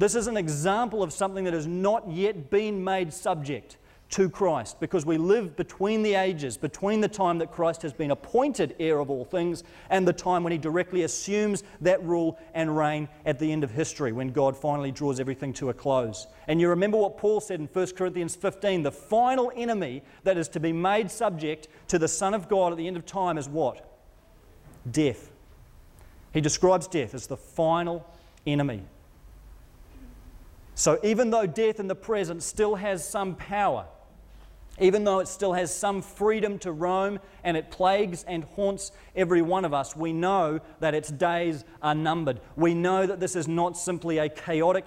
This 0.00 0.14
is 0.14 0.28
an 0.28 0.38
example 0.38 1.02
of 1.02 1.12
something 1.12 1.44
that 1.44 1.52
has 1.52 1.66
not 1.66 2.10
yet 2.10 2.48
been 2.48 2.82
made 2.82 3.12
subject 3.12 3.76
to 4.08 4.30
Christ 4.30 4.80
because 4.80 5.04
we 5.04 5.18
live 5.18 5.56
between 5.56 6.02
the 6.02 6.14
ages, 6.14 6.56
between 6.56 7.02
the 7.02 7.06
time 7.06 7.36
that 7.36 7.52
Christ 7.52 7.82
has 7.82 7.92
been 7.92 8.10
appointed 8.10 8.74
heir 8.80 8.98
of 8.98 9.10
all 9.10 9.26
things 9.26 9.62
and 9.90 10.08
the 10.08 10.12
time 10.14 10.42
when 10.42 10.52
he 10.52 10.58
directly 10.58 11.02
assumes 11.02 11.64
that 11.82 12.02
rule 12.02 12.38
and 12.54 12.74
reign 12.74 13.10
at 13.26 13.38
the 13.38 13.52
end 13.52 13.62
of 13.62 13.72
history 13.72 14.10
when 14.10 14.28
God 14.28 14.56
finally 14.56 14.90
draws 14.90 15.20
everything 15.20 15.52
to 15.52 15.68
a 15.68 15.74
close. 15.74 16.26
And 16.48 16.62
you 16.62 16.70
remember 16.70 16.96
what 16.96 17.18
Paul 17.18 17.38
said 17.38 17.60
in 17.60 17.66
1 17.66 17.88
Corinthians 17.88 18.34
15 18.34 18.82
the 18.82 18.90
final 18.90 19.52
enemy 19.54 20.02
that 20.24 20.38
is 20.38 20.48
to 20.48 20.60
be 20.60 20.72
made 20.72 21.10
subject 21.10 21.68
to 21.88 21.98
the 21.98 22.08
Son 22.08 22.32
of 22.32 22.48
God 22.48 22.72
at 22.72 22.78
the 22.78 22.86
end 22.86 22.96
of 22.96 23.04
time 23.04 23.36
is 23.36 23.50
what? 23.50 23.86
Death. 24.90 25.30
He 26.32 26.40
describes 26.40 26.86
death 26.88 27.12
as 27.12 27.26
the 27.26 27.36
final 27.36 28.08
enemy. 28.46 28.84
So 30.80 30.98
even 31.02 31.28
though 31.28 31.44
death 31.44 31.78
in 31.78 31.88
the 31.88 31.94
present 31.94 32.42
still 32.42 32.76
has 32.76 33.06
some 33.06 33.34
power, 33.34 33.84
even 34.78 35.04
though 35.04 35.18
it 35.18 35.28
still 35.28 35.52
has 35.52 35.76
some 35.76 36.00
freedom 36.00 36.58
to 36.60 36.72
roam 36.72 37.18
and 37.44 37.54
it 37.54 37.70
plagues 37.70 38.24
and 38.24 38.44
haunts 38.44 38.90
every 39.14 39.42
one 39.42 39.66
of 39.66 39.74
us, 39.74 39.94
we 39.94 40.14
know 40.14 40.58
that 40.78 40.94
its 40.94 41.10
days 41.10 41.66
are 41.82 41.94
numbered. 41.94 42.40
We 42.56 42.72
know 42.72 43.04
that 43.04 43.20
this 43.20 43.36
is 43.36 43.46
not 43.46 43.76
simply 43.76 44.16
a 44.16 44.30
chaotic 44.30 44.86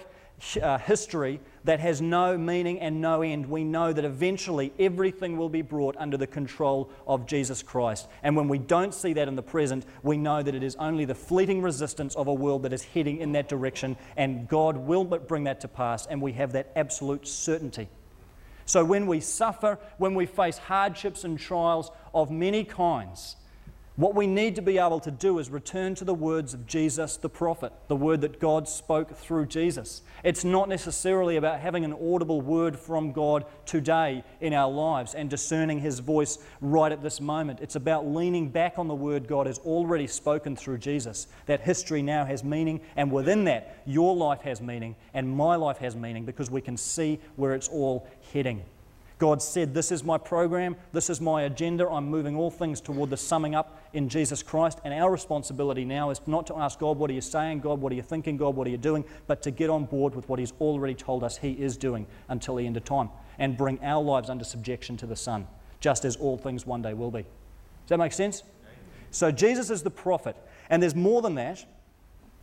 uh, 0.60 0.78
history 0.78 1.38
that 1.64 1.80
has 1.80 2.00
no 2.00 2.36
meaning 2.36 2.78
and 2.80 3.00
no 3.00 3.22
end, 3.22 3.46
we 3.46 3.64
know 3.64 3.92
that 3.92 4.04
eventually 4.04 4.72
everything 4.78 5.36
will 5.36 5.48
be 5.48 5.62
brought 5.62 5.96
under 5.98 6.16
the 6.16 6.26
control 6.26 6.90
of 7.06 7.26
Jesus 7.26 7.62
Christ. 7.62 8.06
And 8.22 8.36
when 8.36 8.48
we 8.48 8.58
don't 8.58 8.94
see 8.94 9.14
that 9.14 9.28
in 9.28 9.34
the 9.34 9.42
present, 9.42 9.86
we 10.02 10.16
know 10.16 10.42
that 10.42 10.54
it 10.54 10.62
is 10.62 10.76
only 10.76 11.04
the 11.06 11.14
fleeting 11.14 11.62
resistance 11.62 12.14
of 12.14 12.26
a 12.26 12.34
world 12.34 12.62
that 12.64 12.72
is 12.72 12.84
heading 12.84 13.18
in 13.18 13.32
that 13.32 13.48
direction, 13.48 13.96
and 14.16 14.46
God 14.46 14.76
will 14.76 15.04
bring 15.04 15.44
that 15.44 15.60
to 15.62 15.68
pass, 15.68 16.06
and 16.06 16.20
we 16.20 16.32
have 16.32 16.52
that 16.52 16.70
absolute 16.76 17.26
certainty. 17.26 17.88
So 18.66 18.84
when 18.84 19.06
we 19.06 19.20
suffer, 19.20 19.78
when 19.98 20.14
we 20.14 20.26
face 20.26 20.58
hardships 20.58 21.24
and 21.24 21.38
trials 21.38 21.90
of 22.14 22.30
many 22.30 22.64
kinds, 22.64 23.36
what 23.96 24.16
we 24.16 24.26
need 24.26 24.56
to 24.56 24.62
be 24.62 24.78
able 24.78 24.98
to 24.98 25.12
do 25.12 25.38
is 25.38 25.50
return 25.50 25.94
to 25.94 26.04
the 26.04 26.14
words 26.14 26.52
of 26.52 26.66
Jesus 26.66 27.16
the 27.16 27.28
prophet, 27.28 27.72
the 27.86 27.94
word 27.94 28.22
that 28.22 28.40
God 28.40 28.68
spoke 28.68 29.16
through 29.16 29.46
Jesus. 29.46 30.02
It's 30.24 30.42
not 30.42 30.68
necessarily 30.68 31.36
about 31.36 31.60
having 31.60 31.84
an 31.84 31.92
audible 31.92 32.40
word 32.40 32.76
from 32.76 33.12
God 33.12 33.44
today 33.66 34.24
in 34.40 34.52
our 34.52 34.68
lives 34.68 35.14
and 35.14 35.30
discerning 35.30 35.78
His 35.78 36.00
voice 36.00 36.38
right 36.60 36.90
at 36.90 37.04
this 37.04 37.20
moment. 37.20 37.60
It's 37.62 37.76
about 37.76 38.04
leaning 38.04 38.48
back 38.48 38.80
on 38.80 38.88
the 38.88 38.94
word 38.96 39.28
God 39.28 39.46
has 39.46 39.58
already 39.60 40.08
spoken 40.08 40.56
through 40.56 40.78
Jesus. 40.78 41.28
That 41.46 41.60
history 41.60 42.02
now 42.02 42.24
has 42.24 42.42
meaning, 42.42 42.80
and 42.96 43.12
within 43.12 43.44
that, 43.44 43.82
your 43.86 44.16
life 44.16 44.40
has 44.40 44.60
meaning 44.60 44.96
and 45.12 45.28
my 45.28 45.54
life 45.54 45.78
has 45.78 45.94
meaning 45.94 46.24
because 46.24 46.50
we 46.50 46.60
can 46.60 46.76
see 46.76 47.20
where 47.36 47.54
it's 47.54 47.68
all 47.68 48.08
heading. 48.32 48.64
God 49.18 49.40
said, 49.40 49.74
This 49.74 49.92
is 49.92 50.02
my 50.02 50.18
program, 50.18 50.76
this 50.92 51.08
is 51.08 51.20
my 51.20 51.42
agenda. 51.42 51.88
I'm 51.88 52.08
moving 52.08 52.36
all 52.36 52.50
things 52.50 52.80
toward 52.80 53.10
the 53.10 53.16
summing 53.16 53.54
up 53.54 53.80
in 53.92 54.08
Jesus 54.08 54.42
Christ. 54.42 54.80
And 54.84 54.92
our 54.92 55.10
responsibility 55.10 55.84
now 55.84 56.10
is 56.10 56.20
not 56.26 56.46
to 56.48 56.56
ask 56.56 56.78
God, 56.78 56.98
What 56.98 57.10
are 57.10 57.14
you 57.14 57.20
saying? 57.20 57.60
God, 57.60 57.80
what 57.80 57.92
are 57.92 57.96
you 57.96 58.02
thinking? 58.02 58.36
God, 58.36 58.56
what 58.56 58.66
are 58.66 58.70
you 58.70 58.76
doing? 58.76 59.04
But 59.26 59.42
to 59.42 59.50
get 59.50 59.70
on 59.70 59.84
board 59.84 60.14
with 60.14 60.28
what 60.28 60.38
He's 60.38 60.52
already 60.60 60.94
told 60.94 61.22
us 61.22 61.38
He 61.38 61.52
is 61.52 61.76
doing 61.76 62.06
until 62.28 62.56
the 62.56 62.66
end 62.66 62.76
of 62.76 62.84
time 62.84 63.10
and 63.38 63.56
bring 63.56 63.82
our 63.82 64.02
lives 64.02 64.30
under 64.30 64.44
subjection 64.44 64.96
to 64.98 65.06
the 65.06 65.16
Son 65.16 65.46
just 65.84 66.06
as 66.06 66.16
all 66.16 66.38
things 66.38 66.64
one 66.66 66.80
day 66.80 66.94
will 66.94 67.10
be. 67.10 67.20
Does 67.20 67.88
that 67.88 67.98
make 67.98 68.12
sense? 68.12 68.42
So 69.10 69.30
Jesus 69.30 69.68
is 69.68 69.82
the 69.82 69.90
prophet. 69.90 70.34
And 70.70 70.82
there's 70.82 70.94
more 70.94 71.20
than 71.20 71.34
that, 71.34 71.62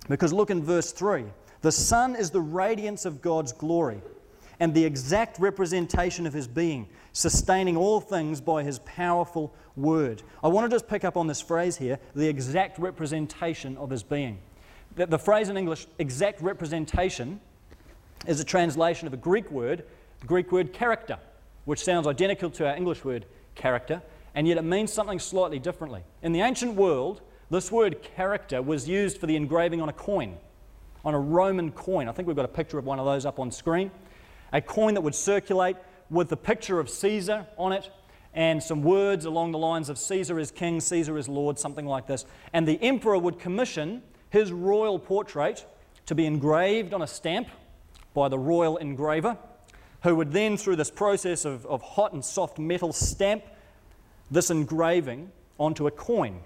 because 0.08 0.32
look 0.32 0.52
in 0.52 0.64
verse 0.64 0.92
3. 0.92 1.26
The 1.62 1.72
Son 1.72 2.16
is 2.16 2.30
the 2.30 2.40
radiance 2.40 3.04
of 3.04 3.20
God's 3.20 3.52
glory 3.52 4.02
and 4.62 4.76
the 4.76 4.86
exact 4.86 5.40
representation 5.40 6.28
of 6.28 6.34
his 6.34 6.48
being, 6.48 6.88
sustaining 7.14 7.76
all 7.76 8.00
things 8.00 8.40
by 8.40 8.62
his 8.62 8.78
powerful 8.86 9.52
word. 9.76 10.22
I 10.44 10.50
want 10.50 10.70
to 10.70 10.74
just 10.74 10.88
pick 10.88 11.04
up 11.04 11.18
on 11.18 11.26
this 11.26 11.42
phrase 11.42 11.76
here 11.76 11.98
the 12.14 12.28
exact 12.28 12.78
representation 12.78 13.76
of 13.78 13.90
his 13.90 14.04
being. 14.04 14.38
The, 14.96 15.08
the 15.08 15.18
phrase 15.18 15.50
in 15.50 15.58
English, 15.58 15.88
exact 15.98 16.42
representation, 16.44 17.42
is 18.28 18.40
a 18.40 18.44
translation 18.44 19.08
of 19.08 19.14
a 19.14 19.18
Greek 19.18 19.50
word, 19.50 19.84
the 20.20 20.28
Greek 20.28 20.52
word 20.52 20.74
character, 20.74 21.18
which 21.66 21.84
sounds 21.84 22.06
identical 22.06 22.52
to 22.52 22.70
our 22.70 22.76
English 22.76 23.04
word 23.04 23.26
character, 23.56 24.00
and 24.36 24.48
yet 24.48 24.60
it 24.60 24.64
means 24.64 24.94
something 24.94 25.18
slightly 25.18 25.58
differently. 25.58 26.04
In 26.22 26.34
the 26.34 26.42
ancient 26.42 26.76
world, 26.76 27.22
this 27.50 27.72
word 27.72 28.04
character 28.04 28.62
was 28.62 28.88
used 28.88 29.18
for 29.18 29.26
the 29.26 29.36
engraving 29.36 29.82
on 29.82 29.90
a 29.90 29.94
coin, 29.94 30.38
on 31.04 31.16
a 31.16 31.20
Roman 31.20 31.72
coin. 31.72 32.08
I 32.08 32.12
think 32.12 32.28
we've 32.28 32.38
got 32.38 32.46
a 32.46 32.48
picture 32.60 32.78
of 32.78 32.86
one 32.86 33.00
of 33.00 33.06
those 33.06 33.26
up 33.26 33.40
on 33.40 33.50
screen 33.50 33.90
a 34.52 34.62
coin 34.62 34.94
that 34.94 35.02
would 35.02 35.16
circulate 35.16 35.78
with 36.10 36.30
the 36.30 36.38
picture 36.38 36.80
of 36.80 36.90
Caesar 36.90 37.46
on 37.58 37.72
it 37.72 37.90
and 38.34 38.62
some 38.64 38.82
words 38.82 39.26
along 39.26 39.52
the 39.52 39.58
lines 39.58 39.90
of 39.90 39.98
Caesar 39.98 40.40
is 40.40 40.52
king, 40.52 40.80
Caesar 40.80 41.18
is 41.18 41.28
lord, 41.28 41.60
something 41.60 41.86
like 41.86 42.08
this. 42.08 42.26
And 42.54 42.68
the 42.68 42.82
emperor 42.82 43.18
would 43.18 43.40
commission 43.40 44.04
his 44.30 44.52
royal 44.52 45.00
portrait 45.00 45.66
to 46.06 46.16
be 46.16 46.26
engraved 46.26 46.94
on 46.94 47.02
a 47.02 47.08
stamp 47.08 47.50
by 48.14 48.30
the 48.30 48.40
royal 48.40 48.78
engraver, 48.78 49.38
who 50.04 50.16
would 50.16 50.32
then, 50.32 50.58
through 50.58 50.78
this 50.78 50.90
process 50.90 51.46
of, 51.46 51.66
of 51.66 51.82
hot 51.82 52.14
and 52.14 52.24
soft 52.24 52.58
metal, 52.58 52.94
stamp 52.94 53.44
this 54.30 54.50
engraving 54.50 55.30
onto 55.58 55.88
a 55.88 55.92
coin. 55.92 56.40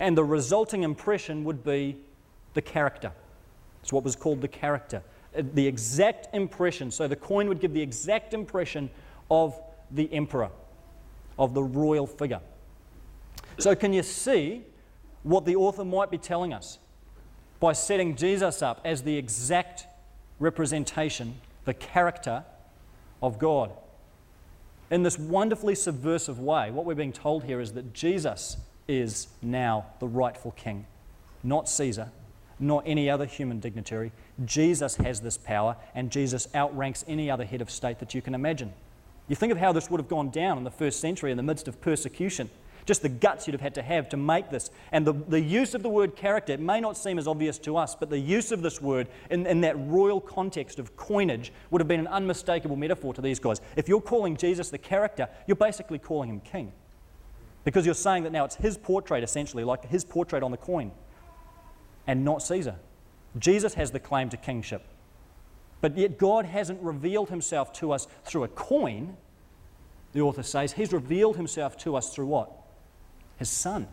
And 0.00 0.16
the 0.16 0.24
resulting 0.24 0.82
impression 0.82 1.44
would 1.44 1.62
be 1.62 1.96
the 2.54 2.62
character. 2.62 3.12
It's 3.82 3.92
what 3.92 4.02
was 4.02 4.16
called 4.16 4.40
the 4.40 4.48
character 4.48 5.02
the 5.34 5.66
exact 5.66 6.34
impression. 6.34 6.90
So 6.90 7.08
the 7.08 7.16
coin 7.16 7.48
would 7.48 7.60
give 7.60 7.72
the 7.72 7.82
exact 7.82 8.34
impression 8.34 8.90
of 9.30 9.60
the 9.90 10.12
emperor, 10.12 10.50
of 11.38 11.54
the 11.54 11.62
royal 11.62 12.06
figure. 12.06 12.40
So, 13.58 13.74
can 13.74 13.92
you 13.92 14.02
see 14.02 14.62
what 15.22 15.44
the 15.44 15.56
author 15.56 15.84
might 15.84 16.10
be 16.10 16.18
telling 16.18 16.52
us 16.52 16.78
by 17.60 17.72
setting 17.72 18.16
Jesus 18.16 18.62
up 18.62 18.80
as 18.84 19.02
the 19.02 19.16
exact 19.16 19.86
representation, 20.40 21.36
the 21.64 21.74
character 21.74 22.44
of 23.22 23.38
God? 23.38 23.70
In 24.90 25.02
this 25.02 25.18
wonderfully 25.18 25.74
subversive 25.74 26.38
way, 26.38 26.70
what 26.70 26.84
we're 26.84 26.94
being 26.94 27.12
told 27.12 27.44
here 27.44 27.60
is 27.60 27.72
that 27.72 27.94
Jesus 27.94 28.56
is 28.86 29.28
now 29.40 29.86
the 29.98 30.06
rightful 30.06 30.50
king, 30.52 30.86
not 31.42 31.68
Caesar, 31.68 32.10
not 32.58 32.84
any 32.86 33.10
other 33.10 33.26
human 33.26 33.60
dignitary. 33.60 34.12
Jesus 34.44 34.96
has 34.96 35.20
this 35.20 35.36
power, 35.36 35.76
and 35.94 36.10
Jesus 36.10 36.48
outranks 36.54 37.04
any 37.08 37.30
other 37.30 37.44
head 37.44 37.60
of 37.60 37.70
state 37.70 37.98
that 37.98 38.14
you 38.14 38.22
can 38.22 38.34
imagine. 38.34 38.72
You 39.28 39.36
think 39.36 39.52
of 39.52 39.58
how 39.58 39.72
this 39.72 39.90
would 39.90 40.00
have 40.00 40.08
gone 40.08 40.30
down 40.30 40.58
in 40.58 40.64
the 40.64 40.70
first 40.70 41.00
century 41.00 41.30
in 41.30 41.36
the 41.36 41.42
midst 41.42 41.68
of 41.68 41.80
persecution. 41.80 42.50
Just 42.86 43.00
the 43.00 43.08
guts 43.08 43.46
you'd 43.46 43.54
have 43.54 43.62
had 43.62 43.74
to 43.76 43.82
have 43.82 44.10
to 44.10 44.18
make 44.18 44.50
this. 44.50 44.70
And 44.92 45.06
the, 45.06 45.14
the 45.14 45.40
use 45.40 45.74
of 45.74 45.82
the 45.82 45.88
word 45.88 46.16
character, 46.16 46.52
it 46.52 46.60
may 46.60 46.80
not 46.80 46.98
seem 46.98 47.18
as 47.18 47.26
obvious 47.26 47.56
to 47.60 47.78
us, 47.78 47.94
but 47.94 48.10
the 48.10 48.18
use 48.18 48.52
of 48.52 48.60
this 48.60 48.82
word 48.82 49.08
in, 49.30 49.46
in 49.46 49.62
that 49.62 49.78
royal 49.78 50.20
context 50.20 50.78
of 50.78 50.94
coinage 50.96 51.50
would 51.70 51.80
have 51.80 51.88
been 51.88 52.00
an 52.00 52.06
unmistakable 52.08 52.76
metaphor 52.76 53.14
to 53.14 53.22
these 53.22 53.38
guys. 53.38 53.62
If 53.76 53.88
you're 53.88 54.02
calling 54.02 54.36
Jesus 54.36 54.68
the 54.68 54.76
character, 54.76 55.28
you're 55.46 55.56
basically 55.56 55.98
calling 55.98 56.28
him 56.28 56.40
king. 56.40 56.72
Because 57.64 57.86
you're 57.86 57.94
saying 57.94 58.24
that 58.24 58.32
now 58.32 58.44
it's 58.44 58.56
his 58.56 58.76
portrait, 58.76 59.24
essentially, 59.24 59.64
like 59.64 59.86
his 59.86 60.04
portrait 60.04 60.42
on 60.42 60.50
the 60.50 60.58
coin, 60.58 60.92
and 62.06 62.24
not 62.24 62.42
Caesar. 62.42 62.76
Jesus 63.38 63.74
has 63.74 63.90
the 63.90 64.00
claim 64.00 64.28
to 64.30 64.36
kingship. 64.36 64.82
But 65.80 65.96
yet, 65.98 66.18
God 66.18 66.46
hasn't 66.46 66.80
revealed 66.82 67.28
himself 67.28 67.72
to 67.74 67.92
us 67.92 68.06
through 68.24 68.44
a 68.44 68.48
coin, 68.48 69.16
the 70.12 70.20
author 70.22 70.42
says. 70.42 70.72
He's 70.72 70.92
revealed 70.92 71.36
himself 71.36 71.76
to 71.78 71.96
us 71.96 72.14
through 72.14 72.26
what? 72.26 72.50
His 73.36 73.50
Son. 73.50 73.86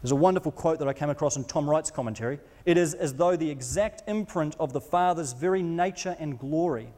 There's 0.00 0.12
a 0.12 0.16
wonderful 0.16 0.52
quote 0.52 0.78
that 0.78 0.86
I 0.86 0.92
came 0.92 1.10
across 1.10 1.36
in 1.36 1.42
Tom 1.42 1.68
Wright's 1.68 1.90
commentary. 1.90 2.38
It 2.64 2.76
is 2.76 2.94
as 2.94 3.14
though 3.14 3.34
the 3.34 3.50
exact 3.50 4.08
imprint 4.08 4.54
of 4.60 4.72
the 4.72 4.80
Father's 4.80 5.32
very 5.32 5.62
nature 5.62 6.16
and 6.20 6.38
glory 6.38 6.88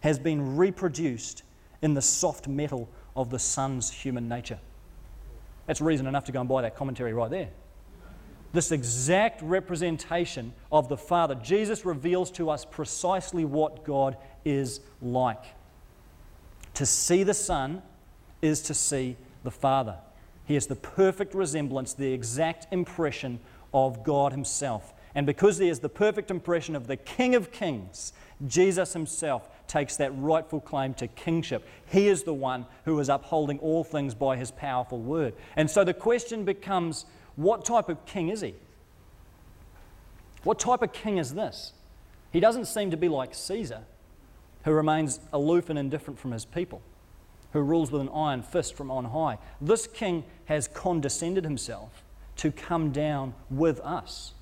has 0.00 0.18
been 0.18 0.56
reproduced 0.56 1.42
in 1.82 1.92
the 1.92 2.00
soft 2.00 2.48
metal 2.48 2.88
of 3.14 3.28
the 3.28 3.38
Son's 3.38 3.90
human 3.90 4.26
nature. 4.26 4.58
That's 5.66 5.82
reason 5.82 6.06
enough 6.06 6.24
to 6.26 6.32
go 6.32 6.40
and 6.40 6.48
buy 6.48 6.62
that 6.62 6.76
commentary 6.76 7.12
right 7.12 7.30
there 7.30 7.50
this 8.52 8.72
exact 8.72 9.42
representation 9.42 10.52
of 10.70 10.88
the 10.88 10.96
Father. 10.96 11.34
Jesus 11.36 11.84
reveals 11.84 12.30
to 12.32 12.50
us 12.50 12.64
precisely 12.64 13.44
what 13.44 13.84
God 13.84 14.16
is 14.44 14.80
like. 15.02 15.44
To 16.74 16.86
see 16.86 17.22
the 17.22 17.34
Son 17.34 17.82
is 18.42 18.62
to 18.62 18.74
see 18.74 19.16
the 19.44 19.50
Father. 19.50 19.96
He 20.44 20.56
is 20.56 20.66
the 20.66 20.76
perfect 20.76 21.34
resemblance, 21.34 21.94
the 21.94 22.12
exact 22.12 22.66
impression 22.72 23.40
of 23.74 24.04
God 24.04 24.32
Himself. 24.32 24.94
And 25.14 25.26
because 25.26 25.58
He 25.58 25.68
is 25.68 25.80
the 25.80 25.88
perfect 25.88 26.30
impression 26.30 26.76
of 26.76 26.86
the 26.86 26.96
King 26.96 27.34
of 27.34 27.50
Kings, 27.50 28.12
Jesus 28.46 28.92
Himself 28.92 29.48
takes 29.68 29.96
that 29.96 30.12
rightful 30.16 30.60
claim 30.60 30.94
to 30.94 31.06
kingship. 31.08 31.66
He 31.86 32.08
is 32.08 32.22
the 32.22 32.34
one 32.34 32.66
who 32.84 32.98
is 33.00 33.08
upholding 33.08 33.58
all 33.58 33.84
things 33.84 34.14
by 34.14 34.36
His 34.36 34.50
powerful 34.50 34.98
word. 34.98 35.34
And 35.56 35.70
so 35.70 35.84
the 35.84 35.94
question 35.94 36.44
becomes 36.44 37.06
what 37.36 37.64
type 37.64 37.88
of 37.88 38.04
king 38.06 38.30
is 38.30 38.40
he? 38.40 38.54
What 40.42 40.58
type 40.58 40.82
of 40.82 40.92
king 40.92 41.18
is 41.18 41.34
this? 41.34 41.72
He 42.32 42.40
doesn't 42.40 42.66
seem 42.66 42.90
to 42.90 42.96
be 42.96 43.08
like 43.08 43.34
Caesar, 43.34 43.82
who 44.64 44.72
remains 44.72 45.20
aloof 45.32 45.70
and 45.70 45.78
indifferent 45.78 46.18
from 46.18 46.32
his 46.32 46.44
people, 46.44 46.82
who 47.52 47.60
rules 47.60 47.90
with 47.90 48.00
an 48.00 48.08
iron 48.08 48.42
fist 48.42 48.74
from 48.74 48.90
on 48.90 49.06
high. 49.06 49.38
This 49.60 49.86
king 49.86 50.24
has 50.46 50.66
condescended 50.66 51.44
himself 51.44 52.02
to 52.36 52.50
come 52.50 52.90
down 52.90 53.34
with 53.50 53.80
us. 53.80 54.34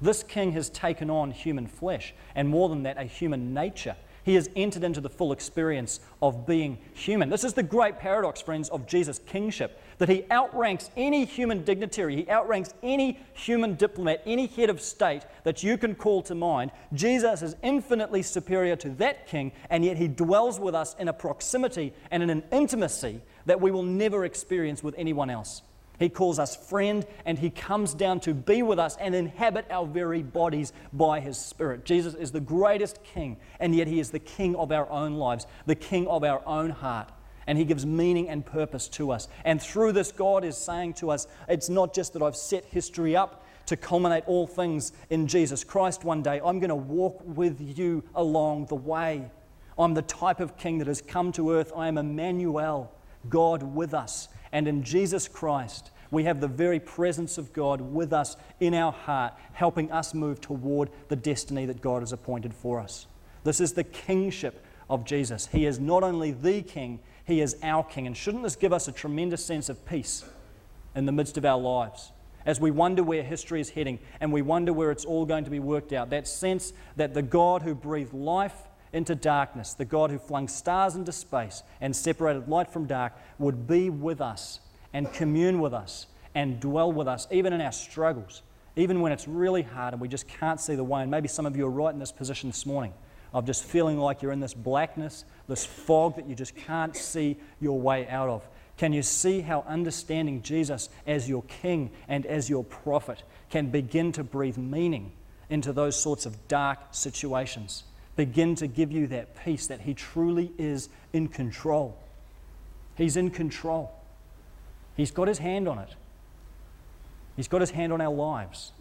This 0.00 0.22
king 0.22 0.52
has 0.52 0.70
taken 0.70 1.10
on 1.10 1.32
human 1.32 1.66
flesh, 1.66 2.14
and 2.34 2.48
more 2.48 2.68
than 2.68 2.84
that, 2.84 2.98
a 2.98 3.04
human 3.04 3.52
nature 3.52 3.96
he 4.28 4.34
has 4.34 4.50
entered 4.56 4.84
into 4.84 5.00
the 5.00 5.08
full 5.08 5.32
experience 5.32 6.00
of 6.20 6.46
being 6.46 6.76
human. 6.92 7.30
This 7.30 7.44
is 7.44 7.54
the 7.54 7.62
great 7.62 7.98
paradox, 7.98 8.42
friends, 8.42 8.68
of 8.68 8.86
Jesus' 8.86 9.20
kingship 9.20 9.80
that 9.96 10.10
he 10.10 10.26
outranks 10.30 10.90
any 10.98 11.24
human 11.24 11.64
dignitary, 11.64 12.16
he 12.16 12.30
outranks 12.30 12.74
any 12.82 13.18
human 13.32 13.74
diplomat, 13.74 14.22
any 14.26 14.46
head 14.46 14.68
of 14.68 14.82
state 14.82 15.22
that 15.44 15.62
you 15.62 15.78
can 15.78 15.94
call 15.94 16.20
to 16.20 16.34
mind. 16.34 16.72
Jesus 16.92 17.40
is 17.40 17.56
infinitely 17.62 18.22
superior 18.22 18.76
to 18.76 18.90
that 18.90 19.26
king, 19.26 19.50
and 19.70 19.82
yet 19.82 19.96
he 19.96 20.08
dwells 20.08 20.60
with 20.60 20.74
us 20.74 20.94
in 20.98 21.08
a 21.08 21.12
proximity 21.14 21.94
and 22.10 22.22
in 22.22 22.28
an 22.28 22.44
intimacy 22.52 23.22
that 23.46 23.62
we 23.62 23.70
will 23.70 23.82
never 23.82 24.26
experience 24.26 24.82
with 24.82 24.94
anyone 24.98 25.30
else. 25.30 25.62
He 25.98 26.08
calls 26.08 26.38
us 26.38 26.54
friend, 26.54 27.04
and 27.24 27.38
He 27.38 27.50
comes 27.50 27.94
down 27.94 28.20
to 28.20 28.34
be 28.34 28.62
with 28.62 28.78
us 28.78 28.96
and 29.00 29.14
inhabit 29.14 29.66
our 29.70 29.86
very 29.86 30.22
bodies 30.22 30.72
by 30.92 31.20
His 31.20 31.36
Spirit. 31.36 31.84
Jesus 31.84 32.14
is 32.14 32.30
the 32.30 32.40
greatest 32.40 33.02
King, 33.02 33.36
and 33.58 33.74
yet 33.74 33.88
He 33.88 33.98
is 33.98 34.10
the 34.10 34.18
King 34.18 34.54
of 34.56 34.70
our 34.70 34.88
own 34.90 35.14
lives, 35.14 35.46
the 35.66 35.74
King 35.74 36.06
of 36.06 36.22
our 36.22 36.42
own 36.46 36.70
heart. 36.70 37.10
And 37.46 37.58
He 37.58 37.64
gives 37.64 37.84
meaning 37.84 38.28
and 38.28 38.44
purpose 38.44 38.88
to 38.90 39.10
us. 39.10 39.26
And 39.44 39.60
through 39.60 39.92
this, 39.92 40.12
God 40.12 40.44
is 40.44 40.56
saying 40.56 40.94
to 40.94 41.10
us, 41.10 41.26
it's 41.48 41.68
not 41.68 41.94
just 41.94 42.12
that 42.12 42.22
I've 42.22 42.36
set 42.36 42.64
history 42.66 43.16
up 43.16 43.44
to 43.66 43.76
culminate 43.76 44.24
all 44.26 44.46
things 44.46 44.92
in 45.10 45.26
Jesus 45.26 45.64
Christ 45.64 46.04
one 46.04 46.22
day. 46.22 46.40
I'm 46.44 46.58
going 46.58 46.68
to 46.68 46.74
walk 46.74 47.20
with 47.24 47.60
you 47.60 48.04
along 48.14 48.66
the 48.66 48.74
way. 48.74 49.30
I'm 49.78 49.94
the 49.94 50.02
type 50.02 50.40
of 50.40 50.56
King 50.56 50.78
that 50.78 50.88
has 50.88 51.00
come 51.00 51.32
to 51.32 51.52
earth. 51.52 51.72
I 51.76 51.88
am 51.88 51.98
Emmanuel, 51.98 52.92
God 53.28 53.62
with 53.62 53.94
us. 53.94 54.28
And 54.52 54.66
in 54.66 54.82
Jesus 54.82 55.28
Christ, 55.28 55.90
we 56.10 56.24
have 56.24 56.40
the 56.40 56.48
very 56.48 56.80
presence 56.80 57.38
of 57.38 57.52
God 57.52 57.80
with 57.80 58.12
us 58.12 58.36
in 58.60 58.74
our 58.74 58.92
heart, 58.92 59.34
helping 59.52 59.92
us 59.92 60.14
move 60.14 60.40
toward 60.40 60.90
the 61.08 61.16
destiny 61.16 61.66
that 61.66 61.80
God 61.80 62.00
has 62.00 62.12
appointed 62.12 62.54
for 62.54 62.80
us. 62.80 63.06
This 63.44 63.60
is 63.60 63.74
the 63.74 63.84
kingship 63.84 64.64
of 64.88 65.04
Jesus. 65.04 65.46
He 65.46 65.66
is 65.66 65.78
not 65.78 66.02
only 66.02 66.32
the 66.32 66.62
king, 66.62 67.00
he 67.24 67.40
is 67.40 67.56
our 67.62 67.84
king. 67.84 68.06
And 68.06 68.16
shouldn't 68.16 68.42
this 68.42 68.56
give 68.56 68.72
us 68.72 68.88
a 68.88 68.92
tremendous 68.92 69.44
sense 69.44 69.68
of 69.68 69.84
peace 69.84 70.24
in 70.94 71.06
the 71.06 71.12
midst 71.12 71.36
of 71.36 71.44
our 71.44 71.58
lives? 71.58 72.12
As 72.46 72.58
we 72.58 72.70
wonder 72.70 73.02
where 73.02 73.22
history 73.22 73.60
is 73.60 73.70
heading 73.70 73.98
and 74.20 74.32
we 74.32 74.40
wonder 74.40 74.72
where 74.72 74.90
it's 74.90 75.04
all 75.04 75.26
going 75.26 75.44
to 75.44 75.50
be 75.50 75.58
worked 75.58 75.92
out, 75.92 76.08
that 76.10 76.26
sense 76.26 76.72
that 76.96 77.12
the 77.12 77.20
God 77.20 77.60
who 77.60 77.74
breathed 77.74 78.14
life 78.14 78.67
into 78.92 79.14
darkness, 79.14 79.74
the 79.74 79.84
God 79.84 80.10
who 80.10 80.18
flung 80.18 80.48
stars 80.48 80.94
into 80.94 81.12
space 81.12 81.62
and 81.80 81.94
separated 81.94 82.48
light 82.48 82.70
from 82.70 82.86
dark, 82.86 83.12
would 83.38 83.66
be 83.66 83.90
with 83.90 84.20
us 84.20 84.60
and 84.92 85.12
commune 85.12 85.60
with 85.60 85.74
us 85.74 86.06
and 86.34 86.60
dwell 86.60 86.92
with 86.92 87.08
us, 87.08 87.26
even 87.30 87.52
in 87.52 87.60
our 87.60 87.72
struggles, 87.72 88.42
even 88.76 89.00
when 89.00 89.12
it's 89.12 89.28
really 89.28 89.62
hard 89.62 89.94
and 89.94 90.00
we 90.00 90.08
just 90.08 90.28
can't 90.28 90.60
see 90.60 90.74
the 90.74 90.84
way. 90.84 91.02
And 91.02 91.10
maybe 91.10 91.28
some 91.28 91.46
of 91.46 91.56
you 91.56 91.66
are 91.66 91.70
right 91.70 91.92
in 91.92 91.98
this 91.98 92.12
position 92.12 92.48
this 92.48 92.64
morning. 92.64 92.92
of 93.32 93.44
just 93.44 93.64
feeling 93.64 93.98
like 93.98 94.22
you're 94.22 94.32
in 94.32 94.40
this 94.40 94.54
blackness, 94.54 95.24
this 95.48 95.64
fog 95.64 96.16
that 96.16 96.26
you 96.26 96.34
just 96.34 96.56
can't 96.56 96.96
see 96.96 97.36
your 97.60 97.78
way 97.78 98.08
out 98.08 98.28
of? 98.28 98.48
Can 98.76 98.92
you 98.92 99.02
see 99.02 99.40
how 99.40 99.64
understanding 99.66 100.42
Jesus 100.42 100.88
as 101.06 101.28
your 101.28 101.42
king 101.42 101.90
and 102.06 102.24
as 102.24 102.48
your 102.48 102.64
prophet 102.64 103.22
can 103.50 103.70
begin 103.70 104.12
to 104.12 104.24
breathe 104.24 104.56
meaning 104.56 105.12
into 105.50 105.72
those 105.72 106.00
sorts 106.00 106.26
of 106.26 106.48
dark 106.48 106.78
situations? 106.92 107.82
Begin 108.18 108.56
to 108.56 108.66
give 108.66 108.90
you 108.90 109.06
that 109.06 109.44
peace 109.44 109.68
that 109.68 109.82
he 109.82 109.94
truly 109.94 110.50
is 110.58 110.88
in 111.12 111.28
control. 111.28 111.96
He's 112.96 113.16
in 113.16 113.30
control. 113.30 113.92
He's 114.96 115.12
got 115.12 115.28
his 115.28 115.38
hand 115.38 115.68
on 115.68 115.78
it. 115.78 115.94
He's 117.36 117.46
got 117.46 117.60
his 117.60 117.70
hand 117.70 117.92
on 117.92 118.00
our 118.00 118.12
lives. 118.12 118.72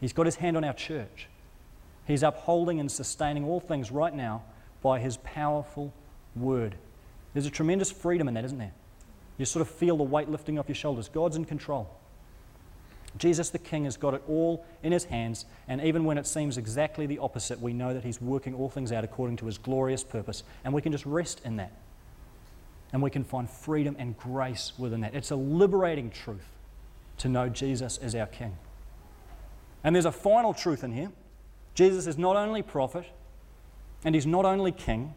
He's 0.00 0.14
got 0.14 0.24
his 0.24 0.36
hand 0.36 0.56
on 0.56 0.64
our 0.64 0.72
church. 0.72 1.28
He's 2.06 2.22
upholding 2.22 2.80
and 2.80 2.90
sustaining 2.90 3.44
all 3.44 3.60
things 3.60 3.90
right 3.90 4.14
now 4.14 4.42
by 4.80 5.00
his 5.00 5.18
powerful 5.18 5.92
word. 6.34 6.76
There's 7.34 7.44
a 7.44 7.50
tremendous 7.50 7.92
freedom 7.92 8.26
in 8.26 8.32
that, 8.32 8.46
isn't 8.46 8.56
there? 8.56 8.72
You 9.36 9.44
sort 9.44 9.60
of 9.60 9.68
feel 9.68 9.98
the 9.98 10.02
weight 10.02 10.30
lifting 10.30 10.58
off 10.58 10.66
your 10.66 10.76
shoulders. 10.76 11.10
God's 11.10 11.36
in 11.36 11.44
control. 11.44 11.94
Jesus 13.16 13.50
the 13.50 13.58
King 13.58 13.84
has 13.84 13.96
got 13.96 14.14
it 14.14 14.22
all 14.28 14.64
in 14.82 14.92
his 14.92 15.04
hands, 15.04 15.44
and 15.68 15.80
even 15.82 16.04
when 16.04 16.18
it 16.18 16.26
seems 16.26 16.56
exactly 16.56 17.06
the 17.06 17.18
opposite, 17.18 17.60
we 17.60 17.72
know 17.72 17.92
that 17.92 18.04
he's 18.04 18.20
working 18.20 18.54
all 18.54 18.68
things 18.68 18.92
out 18.92 19.04
according 19.04 19.36
to 19.38 19.46
his 19.46 19.58
glorious 19.58 20.04
purpose, 20.04 20.42
and 20.64 20.72
we 20.72 20.82
can 20.82 20.92
just 20.92 21.06
rest 21.06 21.40
in 21.44 21.56
that. 21.56 21.72
And 22.92 23.02
we 23.02 23.10
can 23.10 23.24
find 23.24 23.48
freedom 23.48 23.96
and 23.98 24.16
grace 24.16 24.72
within 24.78 25.00
that. 25.02 25.14
It's 25.14 25.30
a 25.30 25.36
liberating 25.36 26.10
truth 26.10 26.48
to 27.18 27.28
know 27.28 27.48
Jesus 27.48 27.98
is 27.98 28.14
our 28.14 28.26
King. 28.26 28.56
And 29.84 29.94
there's 29.94 30.06
a 30.06 30.12
final 30.12 30.52
truth 30.52 30.84
in 30.84 30.92
here 30.92 31.10
Jesus 31.74 32.06
is 32.06 32.18
not 32.18 32.36
only 32.36 32.62
prophet, 32.62 33.06
and 34.04 34.14
he's 34.14 34.26
not 34.26 34.44
only 34.44 34.72
king, 34.72 35.14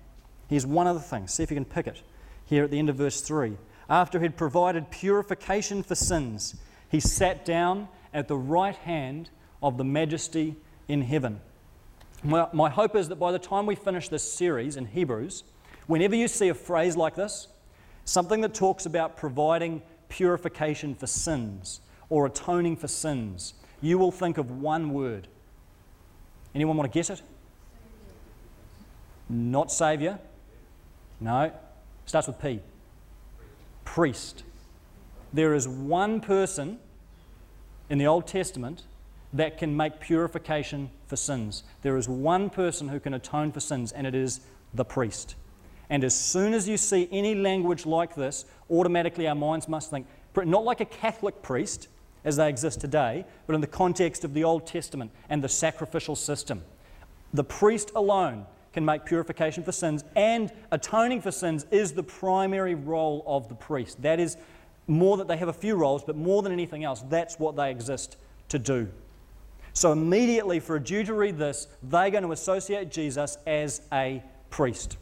he's 0.47 0.65
one 0.65 0.87
other 0.87 0.99
thing. 0.99 1.27
See 1.27 1.43
if 1.43 1.51
you 1.51 1.55
can 1.55 1.65
pick 1.65 1.87
it 1.87 2.01
here 2.45 2.63
at 2.63 2.71
the 2.71 2.79
end 2.79 2.89
of 2.89 2.95
verse 2.95 3.21
3. 3.21 3.57
After 3.89 4.19
he'd 4.19 4.37
provided 4.37 4.91
purification 4.91 5.83
for 5.83 5.95
sins, 5.95 6.55
he 6.93 6.99
sat 6.99 7.43
down 7.43 7.87
at 8.13 8.27
the 8.27 8.37
right 8.37 8.75
hand 8.75 9.31
of 9.63 9.79
the 9.79 9.83
majesty 9.83 10.55
in 10.87 11.01
heaven. 11.01 11.41
My, 12.23 12.47
my 12.53 12.69
hope 12.69 12.95
is 12.95 13.09
that 13.09 13.15
by 13.15 13.31
the 13.31 13.39
time 13.39 13.65
we 13.65 13.73
finish 13.73 14.09
this 14.09 14.31
series 14.31 14.77
in 14.77 14.85
Hebrews, 14.85 15.43
whenever 15.87 16.15
you 16.15 16.27
see 16.27 16.49
a 16.49 16.53
phrase 16.53 16.95
like 16.95 17.15
this, 17.15 17.47
something 18.05 18.41
that 18.41 18.53
talks 18.53 18.85
about 18.85 19.17
providing 19.17 19.81
purification 20.07 20.93
for 20.93 21.07
sins 21.07 21.81
or 22.09 22.27
atoning 22.27 22.75
for 22.75 22.87
sins, 22.87 23.55
you 23.81 23.97
will 23.97 24.11
think 24.11 24.37
of 24.37 24.51
one 24.51 24.93
word. 24.93 25.27
Anyone 26.53 26.77
want 26.77 26.93
to 26.93 26.95
guess 26.95 27.09
it? 27.09 27.23
Not 29.27 29.71
Saviour. 29.71 30.19
No. 31.19 31.51
Starts 32.05 32.27
with 32.27 32.39
P. 32.39 32.59
Priest. 33.83 34.43
There 35.33 35.55
is 35.55 35.67
one 35.67 36.21
person 36.21 36.77
in 37.89 37.97
the 37.97 38.07
Old 38.07 38.27
Testament 38.27 38.83
that 39.33 39.57
can 39.57 39.75
make 39.75 39.99
purification 39.99 40.89
for 41.07 41.15
sins. 41.15 41.63
There 41.81 41.97
is 41.97 42.07
one 42.07 42.49
person 42.49 42.87
who 42.87 42.99
can 42.99 43.13
atone 43.13 43.51
for 43.51 43.59
sins, 43.59 43.91
and 43.91 44.05
it 44.05 44.13
is 44.13 44.41
the 44.73 44.85
priest. 44.85 45.35
And 45.89 46.03
as 46.03 46.17
soon 46.17 46.53
as 46.53 46.67
you 46.67 46.77
see 46.77 47.07
any 47.11 47.35
language 47.35 47.85
like 47.85 48.15
this, 48.15 48.45
automatically 48.69 49.27
our 49.27 49.35
minds 49.35 49.67
must 49.67 49.89
think, 49.89 50.07
not 50.35 50.63
like 50.63 50.81
a 50.81 50.85
Catholic 50.85 51.41
priest, 51.41 51.87
as 52.25 52.37
they 52.37 52.47
exist 52.47 52.79
today, 52.79 53.25
but 53.47 53.53
in 53.53 53.61
the 53.61 53.67
context 53.67 54.23
of 54.23 54.33
the 54.33 54.43
Old 54.43 54.65
Testament 54.65 55.11
and 55.29 55.43
the 55.43 55.49
sacrificial 55.49 56.15
system. 56.15 56.63
The 57.33 57.43
priest 57.43 57.91
alone 57.95 58.45
can 58.71 58.85
make 58.85 59.05
purification 59.05 59.63
for 59.63 59.71
sins, 59.71 60.03
and 60.15 60.51
atoning 60.71 61.21
for 61.21 61.31
sins 61.31 61.65
is 61.69 61.93
the 61.93 62.03
primary 62.03 62.75
role 62.75 63.23
of 63.27 63.49
the 63.49 63.55
priest. 63.55 64.01
That 64.01 64.19
is 64.19 64.37
more 64.87 65.17
that 65.17 65.27
they 65.27 65.37
have 65.37 65.47
a 65.47 65.53
few 65.53 65.75
roles, 65.75 66.03
but 66.03 66.15
more 66.15 66.41
than 66.41 66.51
anything 66.51 66.83
else, 66.83 67.03
that's 67.09 67.39
what 67.39 67.55
they 67.55 67.71
exist 67.71 68.17
to 68.49 68.59
do. 68.59 68.89
So, 69.73 69.91
immediately 69.91 70.59
for 70.59 70.75
a 70.75 70.79
Jew 70.79 71.03
to 71.05 71.13
read 71.13 71.37
this, 71.37 71.67
they're 71.81 72.11
going 72.11 72.23
to 72.23 72.31
associate 72.31 72.91
Jesus 72.91 73.37
as 73.47 73.81
a 73.91 74.21
priest. 74.49 74.97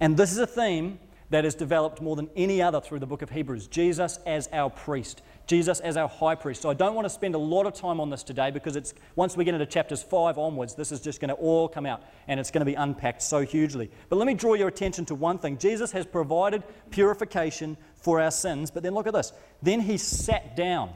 And 0.00 0.16
this 0.16 0.32
is 0.32 0.38
a 0.38 0.46
theme 0.46 0.98
that 1.32 1.44
is 1.44 1.54
developed 1.54 2.00
more 2.00 2.14
than 2.14 2.28
any 2.36 2.60
other 2.60 2.80
through 2.80 2.98
the 2.98 3.06
book 3.06 3.22
of 3.22 3.30
Hebrews 3.30 3.66
Jesus 3.66 4.18
as 4.26 4.48
our 4.52 4.70
priest. 4.70 5.22
Jesus 5.46 5.80
as 5.80 5.96
our 5.96 6.08
high 6.08 6.34
priest. 6.34 6.62
So 6.62 6.70
I 6.70 6.74
don't 6.74 6.94
want 6.94 7.04
to 7.04 7.10
spend 7.10 7.34
a 7.34 7.38
lot 7.38 7.66
of 7.66 7.74
time 7.74 8.00
on 8.00 8.10
this 8.10 8.22
today 8.22 8.50
because 8.50 8.76
it's 8.76 8.94
once 9.16 9.36
we 9.36 9.44
get 9.44 9.54
into 9.54 9.66
chapters 9.66 10.02
5 10.02 10.38
onwards, 10.38 10.74
this 10.74 10.92
is 10.92 11.00
just 11.00 11.20
going 11.20 11.30
to 11.30 11.34
all 11.34 11.68
come 11.68 11.84
out 11.84 12.02
and 12.28 12.38
it's 12.38 12.50
going 12.50 12.60
to 12.60 12.66
be 12.66 12.74
unpacked 12.74 13.22
so 13.22 13.44
hugely. 13.44 13.90
But 14.08 14.16
let 14.16 14.26
me 14.26 14.34
draw 14.34 14.54
your 14.54 14.68
attention 14.68 15.04
to 15.06 15.14
one 15.14 15.38
thing. 15.38 15.58
Jesus 15.58 15.90
has 15.92 16.06
provided 16.06 16.62
purification 16.90 17.76
for 18.02 18.20
our 18.20 18.30
sins, 18.30 18.70
but 18.70 18.82
then 18.82 18.94
look 18.94 19.06
at 19.06 19.14
this. 19.14 19.32
Then 19.62 19.80
he 19.80 19.96
sat 19.96 20.56
down 20.56 20.90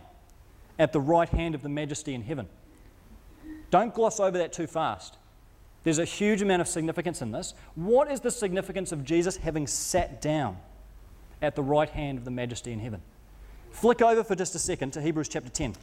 at 0.79 0.93
the 0.93 1.01
right 1.01 1.29
hand 1.29 1.55
of 1.55 1.63
the 1.63 1.69
majesty 1.69 2.15
in 2.15 2.23
heaven. 2.23 2.49
Don't 3.71 3.95
gloss 3.95 4.21
over 4.21 4.39
that 4.39 4.53
too 4.53 4.67
fast. 4.67 5.17
There's 5.85 5.99
a 5.99 6.05
huge 6.05 6.43
amount 6.43 6.63
of 6.63 6.69
significance 6.69 7.23
in 7.23 7.31
this. 7.31 7.55
What 7.77 8.11
is 8.11 8.21
the 8.21 8.31
significance 8.31 8.93
of 8.93 9.05
Jesus 9.05 9.37
having 9.37 9.67
sat 9.67 10.21
down 10.21 10.59
at 11.41 11.55
the 11.55 11.63
right 11.63 11.89
hand 11.89 12.19
of 12.19 12.25
the 12.25 12.31
majesty 12.31 12.73
in 12.73 12.81
heaven? 12.81 13.01
Flick 13.71 14.03
over 14.03 14.25
for 14.25 14.35
just 14.35 14.55
a 14.55 14.59
second 14.59 14.93
to 14.95 15.03
Hebrews 15.03 15.29
chapter 15.29 15.49
10. 15.49 15.75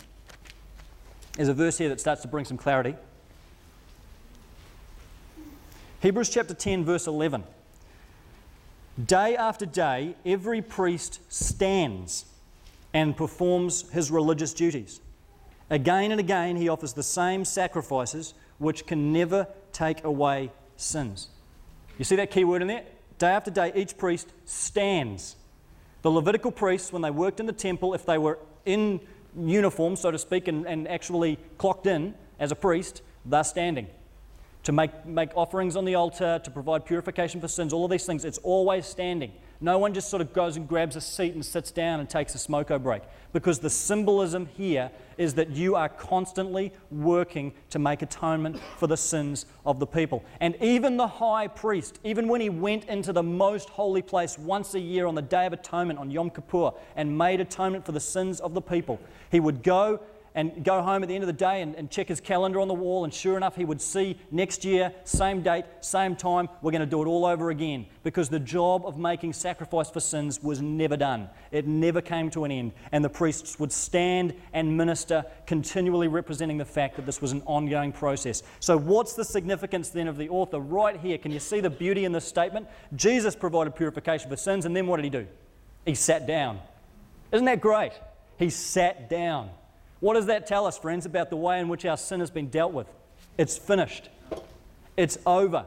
There's 1.38 1.48
a 1.48 1.54
verse 1.54 1.78
here 1.78 1.90
that 1.90 2.00
starts 2.00 2.22
to 2.24 2.28
bring 2.28 2.46
some 2.46 2.58
clarity. 2.58 2.96
Hebrews 6.02 6.30
chapter 6.30 6.54
10, 6.54 6.84
verse 6.84 7.08
11. 7.08 7.46
Day 9.04 9.36
after 9.36 9.66
day, 9.66 10.16
every 10.26 10.62
priest 10.62 11.20
stands 11.30 12.26
and 12.94 13.18
performs 13.18 13.90
his 13.92 14.12
religious 14.12 14.54
duties. 14.54 15.02
Again 15.70 16.12
and 16.12 16.20
again, 16.20 16.56
he 16.56 16.70
offers 16.70 16.94
the 16.94 17.04
same 17.04 17.44
sacrifices 17.46 18.34
which 18.60 18.86
can 18.86 19.12
never 19.12 19.48
take 19.72 20.04
away 20.04 20.52
sins. 20.76 21.30
You 21.98 22.06
see 22.06 22.16
that 22.18 22.30
key 22.30 22.44
word 22.44 22.62
in 22.62 22.68
there? 22.68 22.84
Day 23.18 23.30
after 23.30 23.50
day, 23.50 23.72
each 23.76 23.98
priest 23.98 24.32
stands 24.46 25.38
the 26.04 26.12
Levitical 26.12 26.52
priests, 26.52 26.92
when 26.92 27.02
they 27.02 27.10
worked 27.10 27.40
in 27.40 27.46
the 27.46 27.54
temple, 27.54 27.94
if 27.94 28.06
they 28.06 28.18
were 28.18 28.38
in 28.66 29.00
uniform, 29.40 29.96
so 29.96 30.12
to 30.12 30.20
speak, 30.20 30.50
and, 30.50 30.68
and 30.68 30.86
actually 30.88 31.40
clocked 31.58 31.88
in 31.88 32.14
as 32.40 32.52
a 32.52 32.56
priest, 32.56 33.02
they're 33.26 33.44
standing. 33.46 33.88
To 34.64 34.72
make, 34.72 35.06
make 35.06 35.30
offerings 35.36 35.76
on 35.76 35.84
the 35.84 35.96
altar, 35.96 36.40
to 36.42 36.52
provide 36.52 36.86
purification 36.86 37.42
for 37.42 37.50
sins, 37.50 37.74
all 37.74 37.84
of 37.84 37.92
these 37.92 38.06
things, 38.06 38.24
it's 38.24 38.38
always 38.40 38.86
standing. 38.86 39.34
No 39.60 39.78
one 39.78 39.94
just 39.94 40.10
sort 40.10 40.22
of 40.22 40.34
goes 40.34 40.58
and 40.58 40.68
grabs 40.68 40.96
a 40.96 41.02
seat 41.02 41.36
and 41.36 41.46
sits 41.46 41.72
down 41.72 42.00
and 42.00 42.10
takes 42.10 42.36
a 42.36 42.38
smoko 42.38 42.82
break. 42.82 43.02
Because 43.32 43.60
the 43.60 43.70
symbolism 43.70 44.46
here 44.46 44.92
is 45.18 45.34
that 45.36 45.52
you 45.52 45.76
are 45.76 45.90
constantly 45.90 46.74
working 46.92 47.54
to 47.70 47.80
make 47.80 48.02
atonement 48.02 48.60
for 48.78 48.88
the 48.88 48.98
sins 48.98 49.46
of 49.66 49.80
the 49.80 49.88
people. 49.88 50.24
And 50.42 50.56
even 50.62 50.98
the 50.98 51.08
high 51.08 51.48
priest, 51.48 52.00
even 52.04 52.28
when 52.28 52.42
he 52.42 52.50
went 52.50 52.86
into 52.86 53.14
the 53.14 53.24
most 53.24 53.70
holy 53.70 54.02
place 54.02 54.38
once 54.38 54.76
a 54.76 54.80
year 54.80 55.08
on 55.08 55.16
the 55.16 55.22
Day 55.22 55.46
of 55.46 55.54
Atonement 55.54 56.00
on 56.00 56.12
Yom 56.12 56.30
Kippur 56.30 56.72
and 56.96 57.18
made 57.18 57.40
atonement 57.40 57.86
for 57.86 57.92
the 57.92 58.00
sins 58.00 58.40
of 58.40 58.54
the 58.54 58.62
people, 58.62 59.00
he 59.32 59.40
would 59.40 59.64
go 59.64 60.00
and 60.36 60.64
go 60.64 60.82
home 60.82 61.04
at 61.04 61.10
the 61.10 61.16
end 61.16 61.24
of 61.24 61.28
the 61.28 61.34
day 61.34 61.62
and, 61.62 61.76
and, 61.76 61.92
check 61.92 62.08
his 62.08 62.20
calendar 62.20 62.60
on 62.60 62.68
the 62.68 62.74
wall, 62.74 63.04
and 63.04 63.14
sure 63.14 63.38
enough, 63.38 63.56
he 63.56 63.66
would 63.66 63.82
see 63.82 64.18
next 64.32 64.66
year, 64.66 64.92
same 65.04 65.44
date, 65.44 65.66
same 65.82 66.16
time, 66.16 66.50
we're 66.62 66.72
going 66.72 66.82
to 66.82 66.88
do 66.88 67.04
it 67.04 67.06
all 67.06 67.26
over 67.26 67.52
again. 67.52 67.86
Because 68.04 68.30
the 68.30 68.40
job 68.40 68.86
of 68.86 68.98
making 68.98 69.34
sacrifice 69.34 69.92
for 69.92 70.00
sins 70.00 70.42
was 70.42 70.62
never 70.62 70.98
done, 70.98 71.30
it 71.52 71.68
never 71.68 72.02
came 72.02 72.32
to 72.32 72.46
an 72.46 72.52
end. 72.52 72.72
And 72.92 73.06
the 73.06 73.10
priests 73.10 73.60
would 73.60 73.72
stand 73.72 74.34
and 74.54 74.76
minister, 74.76 75.26
continually 75.46 76.08
representing 76.08 76.58
the 76.58 76.66
fact 76.66 76.96
that 76.96 77.06
this 77.06 77.22
was 77.22 77.32
an 77.32 77.44
ongoing 77.46 77.92
process. 77.92 78.42
So, 78.60 78.78
what's 78.78 79.14
the 79.14 79.26
significance 79.26 79.90
then 79.90 80.08
of 80.08 80.18
the 80.18 80.30
author 80.30 80.60
right 80.60 81.00
here? 81.00 81.18
Can 81.18 81.32
you 81.32 81.40
see 81.40 81.60
the 81.60 81.70
beauty 81.70 82.06
in 82.06 82.12
this 82.12 82.26
statement? 82.26 82.68
Jesus 82.96 83.36
provided 83.36 83.76
purification 83.76 84.30
for 84.30 84.36
sins, 84.38 84.66
and 84.66 84.76
then 84.76 84.88
what 84.88 84.98
did 84.98 85.04
he 85.04 85.12
do? 85.12 85.28
He 85.86 85.96
sat 85.96 86.26
down. 86.26 86.60
Isn't 87.32 87.46
that 87.46 87.62
great? 87.62 87.92
He 88.38 88.50
sat 88.50 89.10
down. 89.10 89.50
What 90.04 90.16
does 90.16 90.26
that 90.26 90.48
tell 90.48 90.66
us, 90.66 90.78
friends, 90.78 91.06
about 91.06 91.30
the 91.30 91.38
way 91.38 91.62
in 91.62 91.70
which 91.70 91.86
our 91.86 91.96
sin 91.96 92.20
has 92.20 92.30
been 92.30 92.50
dealt 92.50 92.74
with? 92.74 92.88
It's 93.38 93.58
finished, 93.58 94.10
it's 94.98 95.18
over. 95.26 95.66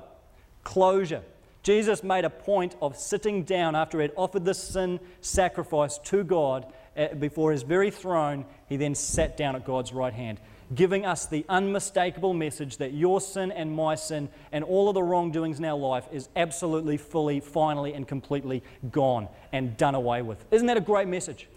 Closure. 0.63 1.23
Jesus 1.63 2.03
made 2.03 2.27
a 2.27 2.29
point 2.29 2.77
of 2.83 2.99
sitting 2.99 3.45
down 3.45 3.75
after 3.75 3.97
he 3.97 4.03
had 4.03 4.13
offered 4.15 4.45
this 4.45 4.63
sin 4.63 5.01
sacrifice 5.23 5.97
to 6.05 6.23
God 6.23 6.71
eh, 6.97 7.15
before 7.15 7.51
his 7.51 7.63
very 7.63 7.91
throne. 7.91 8.45
He 8.69 8.77
then 8.77 8.95
sat 8.95 9.39
down 9.39 9.57
at 9.57 9.65
God's 9.65 9.95
right 9.95 10.13
hand, 10.13 10.39
giving 10.75 11.07
us 11.07 11.25
the 11.25 11.47
unmistakable 11.49 12.35
message 12.35 12.77
that 12.77 12.93
your 12.93 13.23
sin 13.23 13.51
and 13.51 13.75
my 13.75 13.95
sin 13.95 14.29
and 14.53 14.65
all 14.65 14.91
of 14.91 14.95
the 14.95 15.03
wrongdoings 15.03 15.61
in 15.61 15.65
our 15.65 15.79
life 15.79 16.05
is 16.13 16.29
absolutely, 16.37 16.99
fully, 16.99 17.41
finally, 17.41 17.95
and 17.95 18.07
completely 18.07 18.63
gone 18.91 19.29
and 19.51 19.79
done 19.79 19.95
away 19.95 20.21
with. 20.21 20.45
Isn't 20.51 20.67
that 20.67 20.77
a 20.77 20.83
great 20.83 21.09
message? 21.09 21.49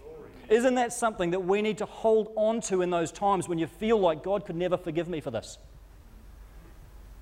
Isn't 0.50 0.74
that 0.74 0.92
something 0.92 1.30
that 1.30 1.44
we 1.44 1.62
need 1.62 1.78
to 1.78 1.86
hold 1.86 2.32
on 2.34 2.60
to 2.62 2.82
in 2.82 2.90
those 2.90 3.12
times 3.12 3.48
when 3.48 3.58
you 3.58 3.68
feel 3.68 3.98
like 3.98 4.24
God 4.24 4.44
could 4.44 4.56
never 4.56 4.76
forgive 4.76 5.08
me 5.08 5.20
for 5.20 5.30
this? 5.30 5.58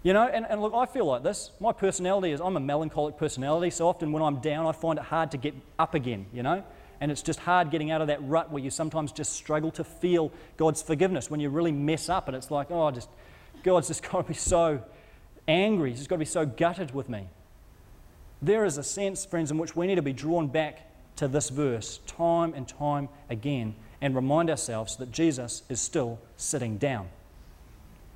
You 0.02 0.14
know, 0.14 0.26
and, 0.26 0.46
and 0.48 0.62
look, 0.62 0.72
I 0.74 0.86
feel 0.86 1.04
like 1.04 1.22
this. 1.22 1.50
My 1.60 1.72
personality 1.72 2.32
is 2.32 2.40
I'm 2.40 2.56
a 2.56 2.60
melancholic 2.60 3.18
personality, 3.18 3.68
so 3.68 3.86
often 3.86 4.12
when 4.12 4.22
I'm 4.22 4.40
down, 4.40 4.66
I 4.66 4.72
find 4.72 4.98
it 4.98 5.04
hard 5.04 5.32
to 5.32 5.36
get 5.36 5.54
up 5.78 5.94
again, 5.94 6.24
you 6.32 6.42
know? 6.42 6.64
And 7.02 7.12
it's 7.12 7.20
just 7.20 7.38
hard 7.40 7.70
getting 7.70 7.90
out 7.90 8.00
of 8.00 8.06
that 8.06 8.26
rut 8.26 8.50
where 8.50 8.62
you 8.62 8.70
sometimes 8.70 9.12
just 9.12 9.34
struggle 9.34 9.70
to 9.72 9.84
feel 9.84 10.32
God's 10.56 10.80
forgiveness 10.80 11.30
when 11.30 11.38
you 11.38 11.50
really 11.50 11.70
mess 11.70 12.08
up 12.08 12.28
and 12.28 12.36
it's 12.36 12.50
like, 12.50 12.70
oh, 12.70 12.90
just 12.90 13.10
God's 13.62 13.88
just 13.88 14.02
got 14.10 14.22
to 14.22 14.28
be 14.28 14.34
so 14.34 14.82
angry. 15.46 15.90
He's 15.90 15.98
just 15.98 16.08
got 16.08 16.16
to 16.16 16.20
be 16.20 16.24
so 16.24 16.46
gutted 16.46 16.94
with 16.94 17.10
me. 17.10 17.28
There 18.40 18.64
is 18.64 18.78
a 18.78 18.82
sense, 18.82 19.26
friends, 19.26 19.50
in 19.50 19.58
which 19.58 19.76
we 19.76 19.86
need 19.86 19.96
to 19.96 20.02
be 20.02 20.14
drawn 20.14 20.46
back 20.46 20.88
to 21.18 21.28
this 21.28 21.50
verse 21.50 22.00
time 22.06 22.54
and 22.54 22.66
time 22.66 23.08
again 23.28 23.74
and 24.00 24.14
remind 24.14 24.50
ourselves 24.50 24.96
that 24.96 25.10
Jesus 25.10 25.62
is 25.68 25.80
still 25.80 26.18
sitting 26.36 26.78
down. 26.78 27.08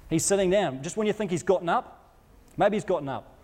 He's 0.08 0.24
sitting 0.24 0.50
down. 0.50 0.82
Just 0.82 0.96
when 0.96 1.06
you 1.06 1.12
think 1.12 1.30
he's 1.30 1.42
gotten 1.42 1.68
up, 1.68 2.14
maybe 2.56 2.76
he's 2.76 2.84
gotten 2.84 3.08
up. 3.08 3.36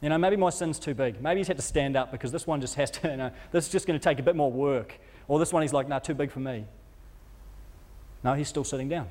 You 0.00 0.08
know, 0.08 0.18
maybe 0.18 0.36
my 0.36 0.50
sin's 0.50 0.78
too 0.78 0.94
big. 0.94 1.22
Maybe 1.22 1.40
he's 1.40 1.48
had 1.48 1.56
to 1.56 1.62
stand 1.62 1.96
up 1.96 2.12
because 2.12 2.32
this 2.32 2.46
one 2.46 2.60
just 2.60 2.74
has 2.74 2.90
to, 2.92 3.08
you 3.10 3.16
know, 3.16 3.30
this 3.52 3.66
is 3.66 3.72
just 3.72 3.86
going 3.86 3.98
to 3.98 4.02
take 4.02 4.18
a 4.18 4.22
bit 4.22 4.36
more 4.36 4.50
work. 4.50 4.98
Or 5.28 5.38
this 5.38 5.52
one 5.52 5.62
he's 5.62 5.72
like, 5.72 5.88
nah, 5.88 5.98
too 5.98 6.14
big 6.14 6.30
for 6.30 6.40
me. 6.40 6.66
No, 8.22 8.34
he's 8.34 8.48
still 8.48 8.64
sitting 8.64 8.88
down. 8.88 9.08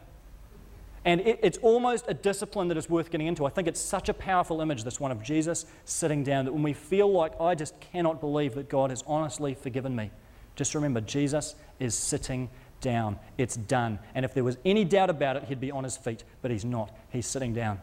And 1.05 1.21
it, 1.21 1.39
it's 1.43 1.57
almost 1.59 2.05
a 2.07 2.13
discipline 2.13 2.69
that 2.69 2.77
is 2.77 2.89
worth 2.89 3.11
getting 3.11 3.27
into. 3.27 3.45
I 3.45 3.49
think 3.49 3.67
it's 3.67 3.79
such 3.79 4.09
a 4.09 4.13
powerful 4.13 4.61
image, 4.61 4.83
this 4.83 4.99
one 4.99 5.11
of 5.11 5.21
Jesus 5.21 5.65
sitting 5.85 6.23
down, 6.23 6.45
that 6.45 6.53
when 6.53 6.63
we 6.63 6.73
feel 6.73 7.11
like, 7.11 7.39
I 7.41 7.55
just 7.55 7.79
cannot 7.79 8.21
believe 8.21 8.55
that 8.55 8.69
God 8.69 8.89
has 8.89 9.03
honestly 9.05 9.53
forgiven 9.53 9.95
me, 9.95 10.11
just 10.55 10.75
remember, 10.75 11.01
Jesus 11.01 11.55
is 11.79 11.95
sitting 11.95 12.49
down. 12.79 13.17
It's 13.37 13.55
done. 13.55 13.97
And 14.13 14.23
if 14.23 14.33
there 14.33 14.43
was 14.43 14.57
any 14.63 14.85
doubt 14.85 15.09
about 15.09 15.35
it, 15.35 15.45
he'd 15.45 15.59
be 15.59 15.71
on 15.71 15.83
his 15.83 15.97
feet, 15.97 16.23
but 16.41 16.51
he's 16.51 16.65
not. 16.65 16.95
He's 17.09 17.25
sitting 17.25 17.53
down. 17.53 17.79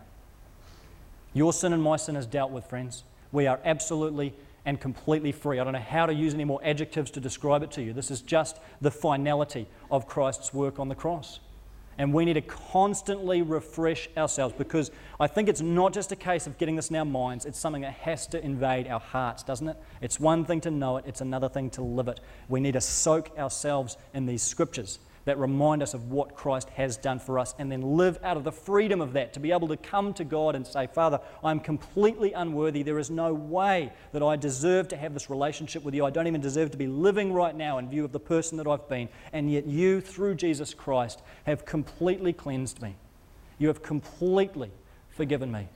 Your 1.33 1.52
sin 1.52 1.72
and 1.72 1.83
my 1.83 1.96
sin 1.96 2.16
is 2.16 2.26
dealt 2.26 2.50
with, 2.50 2.66
friends. 2.66 3.04
We 3.33 3.46
are 3.46 3.61
absolutely 3.64 4.35
and 4.64 4.80
completely 4.80 5.33
free. 5.33 5.59
I 5.59 5.64
don't 5.64 5.72
know 5.72 5.78
how 5.78 6.06
to 6.06 6.12
use 6.12 6.35
any 6.35 6.44
more 6.44 6.61
adjectives 6.62 7.11
to 7.12 7.20
describe 7.20 7.62
it 7.62 7.70
to 7.72 7.83
you. 7.83 7.92
This 7.92 8.11
is 8.11 8.20
just 8.20 8.59
the 8.80 8.90
finality 8.90 9.66
of 9.90 10.06
Christ's 10.06 10.52
work 10.52 10.78
on 10.78 10.88
the 10.88 10.94
cross. 10.94 11.40
And 12.00 12.14
we 12.14 12.24
need 12.24 12.32
to 12.32 12.40
constantly 12.40 13.42
refresh 13.42 14.08
ourselves 14.16 14.54
because 14.56 14.90
I 15.20 15.26
think 15.26 15.50
it's 15.50 15.60
not 15.60 15.92
just 15.92 16.10
a 16.12 16.16
case 16.16 16.46
of 16.46 16.56
getting 16.56 16.74
this 16.74 16.88
in 16.88 16.96
our 16.96 17.04
minds, 17.04 17.44
it's 17.44 17.58
something 17.58 17.82
that 17.82 17.92
has 17.92 18.26
to 18.28 18.42
invade 18.42 18.86
our 18.86 19.00
hearts, 19.00 19.42
doesn't 19.42 19.68
it? 19.68 19.76
It's 20.00 20.18
one 20.18 20.46
thing 20.46 20.62
to 20.62 20.70
know 20.70 20.96
it, 20.96 21.04
it's 21.06 21.20
another 21.20 21.50
thing 21.50 21.68
to 21.72 21.82
live 21.82 22.08
it. 22.08 22.20
We 22.48 22.58
need 22.58 22.72
to 22.72 22.80
soak 22.80 23.36
ourselves 23.38 23.98
in 24.14 24.24
these 24.24 24.42
scriptures 24.42 24.98
that 25.24 25.38
remind 25.38 25.83
us 25.83 25.94
of 25.94 26.11
what 26.11 26.35
Christ 26.35 26.68
has 26.70 26.96
done 26.96 27.18
for 27.18 27.38
us 27.38 27.54
and 27.59 27.70
then 27.70 27.83
live 27.83 28.18
out 28.22 28.37
of 28.37 28.44
the 28.44 28.52
freedom 28.52 29.00
of 29.00 29.12
that 29.12 29.33
to 29.35 29.40
be 29.40 29.52
able 29.52 29.68
to 29.68 29.76
come 29.76 30.14
to 30.14 30.24
God 30.24 30.54
and 30.54 30.66
say, 30.66 30.87
Father, 30.87 31.20
I'm 31.44 31.61
completely 31.61 32.33
unworthy. 32.33 32.83
There 32.83 32.98
is 32.98 33.11
no 33.11 33.35
way 33.35 33.92
that 34.12 34.22
I 34.22 34.37
deserve 34.37 34.88
to 34.88 34.96
have 34.96 35.12
this 35.12 35.28
relationship 35.28 35.85
with 35.85 35.94
you. 35.94 36.06
I 36.06 36.11
don't 36.11 36.26
even 36.26 36.40
deserve 36.40 36.70
to 36.70 36.78
be 36.78 36.87
living 36.87 37.33
right 37.33 37.54
now 37.54 37.78
in 37.78 37.88
view 37.88 38.04
of 38.04 38.12
the 38.12 38.20
person 38.20 38.56
that 38.59 38.66
I've 38.66 38.88
been. 38.88 39.09
And 39.33 39.50
yet 39.52 39.66
you, 39.66 40.00
through 40.00 40.37
Jesus 40.37 40.72
Christ, 40.74 41.22
have 41.44 41.64
completely 41.64 42.33
cleansed 42.33 42.80
me. 42.80 42.96
You 43.59 43.68
have 43.68 43.83
completely 43.83 44.70
forgiven 45.11 45.52
me. 45.52 45.68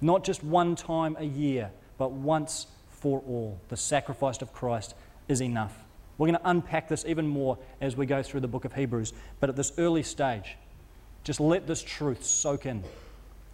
Not 0.00 0.24
just 0.24 0.42
one 0.42 0.74
time 0.74 1.16
a 1.18 1.24
year, 1.24 1.70
but 1.98 2.10
once 2.10 2.66
for 2.90 3.22
all. 3.28 3.60
The 3.68 3.76
sacrifice 3.76 4.42
of 4.42 4.52
Christ 4.52 4.94
is 5.28 5.40
enough. 5.40 5.83
We're 6.16 6.28
going 6.28 6.38
to 6.38 6.48
unpack 6.48 6.88
this 6.88 7.04
even 7.06 7.26
more 7.26 7.58
as 7.80 7.96
we 7.96 8.06
go 8.06 8.22
through 8.22 8.40
the 8.40 8.48
book 8.48 8.64
of 8.64 8.72
Hebrews. 8.72 9.12
But 9.40 9.50
at 9.50 9.56
this 9.56 9.72
early 9.78 10.02
stage, 10.02 10.56
just 11.24 11.40
let 11.40 11.66
this 11.66 11.82
truth 11.82 12.24
soak 12.24 12.66
in 12.66 12.84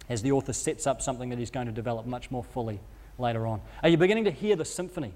as 0.09 0.21
the 0.21 0.31
author 0.31 0.53
sets 0.53 0.85
up 0.85 1.01
something 1.01 1.29
that 1.29 1.39
he's 1.39 1.49
going 1.49 1.67
to 1.67 1.71
develop 1.71 2.05
much 2.05 2.29
more 2.29 2.43
fully 2.43 2.79
later 3.17 3.47
on. 3.47 3.61
Are 3.81 3.89
you 3.89 3.97
beginning 3.97 4.25
to 4.25 4.31
hear 4.31 4.55
the 4.55 4.65
symphony 4.65 5.13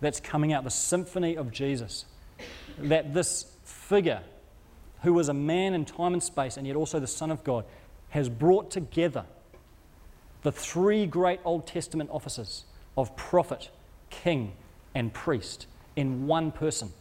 that's 0.00 0.20
coming 0.20 0.52
out? 0.52 0.64
The 0.64 0.70
symphony 0.70 1.36
of 1.36 1.52
Jesus. 1.52 2.06
That 2.78 3.14
this 3.14 3.56
figure, 3.64 4.22
who 5.02 5.12
was 5.12 5.28
a 5.28 5.34
man 5.34 5.74
in 5.74 5.84
time 5.84 6.14
and 6.14 6.22
space 6.22 6.56
and 6.56 6.66
yet 6.66 6.76
also 6.76 6.98
the 6.98 7.06
Son 7.06 7.30
of 7.30 7.44
God, 7.44 7.64
has 8.10 8.28
brought 8.28 8.70
together 8.70 9.24
the 10.42 10.52
three 10.52 11.06
great 11.06 11.40
Old 11.44 11.66
Testament 11.66 12.10
offices 12.10 12.64
of 12.96 13.14
prophet, 13.16 13.70
king, 14.10 14.52
and 14.94 15.12
priest 15.12 15.66
in 15.96 16.26
one 16.26 16.52
person, 16.52 16.92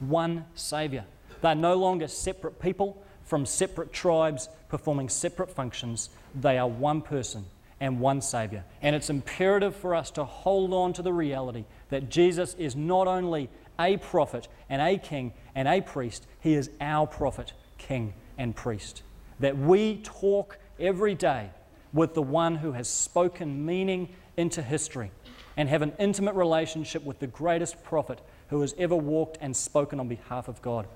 one 0.00 0.44
Saviour. 0.54 1.04
They're 1.40 1.54
no 1.54 1.74
longer 1.74 2.08
separate 2.08 2.60
people 2.60 3.02
from 3.24 3.44
separate 3.44 3.92
tribes 3.92 4.48
performing 4.68 5.08
separate 5.08 5.50
functions. 5.50 6.10
They 6.34 6.58
are 6.58 6.68
one 6.68 7.02
person 7.02 7.44
and 7.80 8.00
one 8.00 8.20
Saviour. 8.20 8.64
And 8.82 8.94
it's 8.94 9.10
imperative 9.10 9.74
for 9.74 9.94
us 9.94 10.10
to 10.12 10.24
hold 10.24 10.72
on 10.72 10.92
to 10.94 11.02
the 11.02 11.12
reality 11.12 11.64
that 11.90 12.08
Jesus 12.08 12.54
is 12.54 12.76
not 12.76 13.06
only 13.06 13.50
a 13.78 13.96
prophet 13.98 14.48
and 14.68 14.80
a 14.80 14.98
king 14.98 15.32
and 15.54 15.68
a 15.68 15.80
priest, 15.80 16.26
he 16.40 16.54
is 16.54 16.70
our 16.80 17.06
prophet, 17.06 17.52
king, 17.78 18.14
and 18.38 18.54
priest. 18.54 19.02
That 19.40 19.58
we 19.58 19.98
talk 20.02 20.58
every 20.78 21.14
day 21.14 21.50
with 21.92 22.14
the 22.14 22.22
one 22.22 22.56
who 22.56 22.72
has 22.72 22.88
spoken 22.88 23.64
meaning 23.64 24.08
into 24.36 24.62
history 24.62 25.10
and 25.56 25.68
have 25.68 25.82
an 25.82 25.92
intimate 25.98 26.34
relationship 26.34 27.04
with 27.04 27.18
the 27.18 27.26
greatest 27.26 27.82
prophet 27.82 28.20
who 28.48 28.60
has 28.60 28.74
ever 28.78 28.94
walked 28.94 29.38
and 29.40 29.56
spoken 29.56 29.98
on 29.98 30.08
behalf 30.08 30.48
of 30.48 30.60
God. 30.62 30.86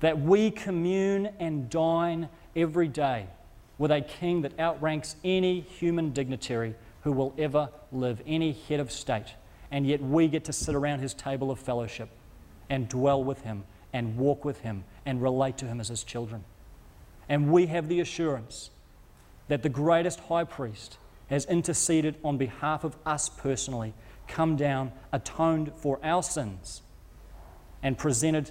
That 0.00 0.20
we 0.20 0.50
commune 0.50 1.30
and 1.38 1.68
dine 1.68 2.28
every 2.56 2.88
day 2.88 3.26
with 3.78 3.90
a 3.90 4.00
king 4.00 4.42
that 4.42 4.58
outranks 4.58 5.16
any 5.24 5.60
human 5.60 6.12
dignitary 6.12 6.74
who 7.02 7.12
will 7.12 7.34
ever 7.38 7.70
live, 7.92 8.22
any 8.26 8.52
head 8.52 8.80
of 8.80 8.90
state. 8.90 9.34
And 9.70 9.86
yet 9.86 10.02
we 10.02 10.28
get 10.28 10.44
to 10.44 10.52
sit 10.52 10.74
around 10.74 11.00
his 11.00 11.14
table 11.14 11.50
of 11.50 11.58
fellowship 11.58 12.08
and 12.68 12.88
dwell 12.88 13.22
with 13.22 13.42
him 13.42 13.64
and 13.92 14.16
walk 14.16 14.44
with 14.44 14.60
him 14.60 14.84
and 15.04 15.22
relate 15.22 15.56
to 15.58 15.66
him 15.66 15.80
as 15.80 15.88
his 15.88 16.04
children. 16.04 16.44
And 17.28 17.52
we 17.52 17.66
have 17.66 17.88
the 17.88 18.00
assurance 18.00 18.70
that 19.48 19.62
the 19.62 19.68
greatest 19.68 20.20
high 20.20 20.44
priest 20.44 20.98
has 21.30 21.46
interceded 21.46 22.16
on 22.24 22.36
behalf 22.36 22.84
of 22.84 22.96
us 23.06 23.28
personally, 23.28 23.94
come 24.26 24.56
down, 24.56 24.92
atoned 25.12 25.72
for 25.76 25.98
our 26.04 26.22
sins, 26.22 26.82
and 27.82 27.96
presented 27.96 28.50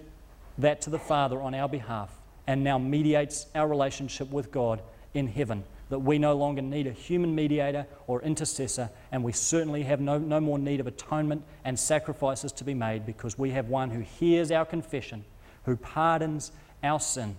that 0.57 0.81
to 0.81 0.89
the 0.89 0.97
Father 0.97 1.41
on 1.41 1.53
our 1.53 1.69
behalf, 1.69 2.17
and 2.47 2.63
now 2.63 2.77
mediates 2.77 3.45
our 3.53 3.67
relationship 3.67 4.31
with 4.31 4.51
God 4.51 4.81
in 5.13 5.27
heaven. 5.27 5.63
That 5.89 5.99
we 5.99 6.19
no 6.19 6.35
longer 6.35 6.61
need 6.61 6.87
a 6.87 6.91
human 6.91 7.33
mediator 7.35 7.85
or 8.07 8.21
intercessor, 8.21 8.89
and 9.11 9.23
we 9.23 9.31
certainly 9.31 9.83
have 9.83 9.99
no, 9.99 10.17
no 10.17 10.39
more 10.39 10.59
need 10.59 10.79
of 10.79 10.87
atonement 10.87 11.43
and 11.65 11.77
sacrifices 11.77 12.51
to 12.53 12.63
be 12.63 12.73
made 12.73 13.05
because 13.05 13.37
we 13.37 13.51
have 13.51 13.67
one 13.67 13.89
who 13.89 14.01
hears 14.01 14.51
our 14.51 14.65
confession, 14.65 15.25
who 15.63 15.75
pardons 15.75 16.51
our 16.83 16.99
sin, 16.99 17.37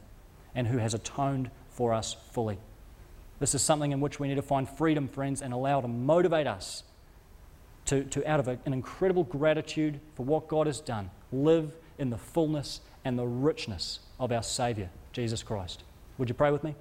and 0.55 0.66
who 0.66 0.79
has 0.79 0.94
atoned 0.94 1.50
for 1.70 1.94
us 1.94 2.16
fully. 2.33 2.59
This 3.40 3.55
is 3.55 3.62
something 3.62 3.90
in 3.90 4.00
which 4.00 4.20
we 4.20 4.29
need 4.29 4.37
to 4.37 4.42
find 4.42 4.68
freedom, 4.68 5.09
friends, 5.09 5.42
and 5.42 5.53
allow 5.53 5.81
to 5.81 5.88
motivate 5.88 6.46
us 6.46 6.85
to, 7.87 8.05
to 8.05 8.31
out 8.31 8.38
of 8.38 8.46
a, 8.46 8.59
an 8.66 8.72
incredible 8.72 9.24
gratitude 9.24 9.98
for 10.14 10.24
what 10.24 10.46
God 10.46 10.66
has 10.66 10.81
done, 10.81 11.11
live 11.33 11.74
in 11.98 12.11
the 12.11 12.18
fullness 12.18 12.83
and 13.05 13.18
the 13.18 13.26
richness 13.26 14.00
of 14.20 14.31
our 14.31 14.42
Saviour, 14.42 14.90
Jesus 15.12 15.42
Christ. 15.42 15.83
Would 16.18 16.29
you 16.29 16.35
pray 16.35 16.50
with 16.50 16.62
me? 16.62 16.74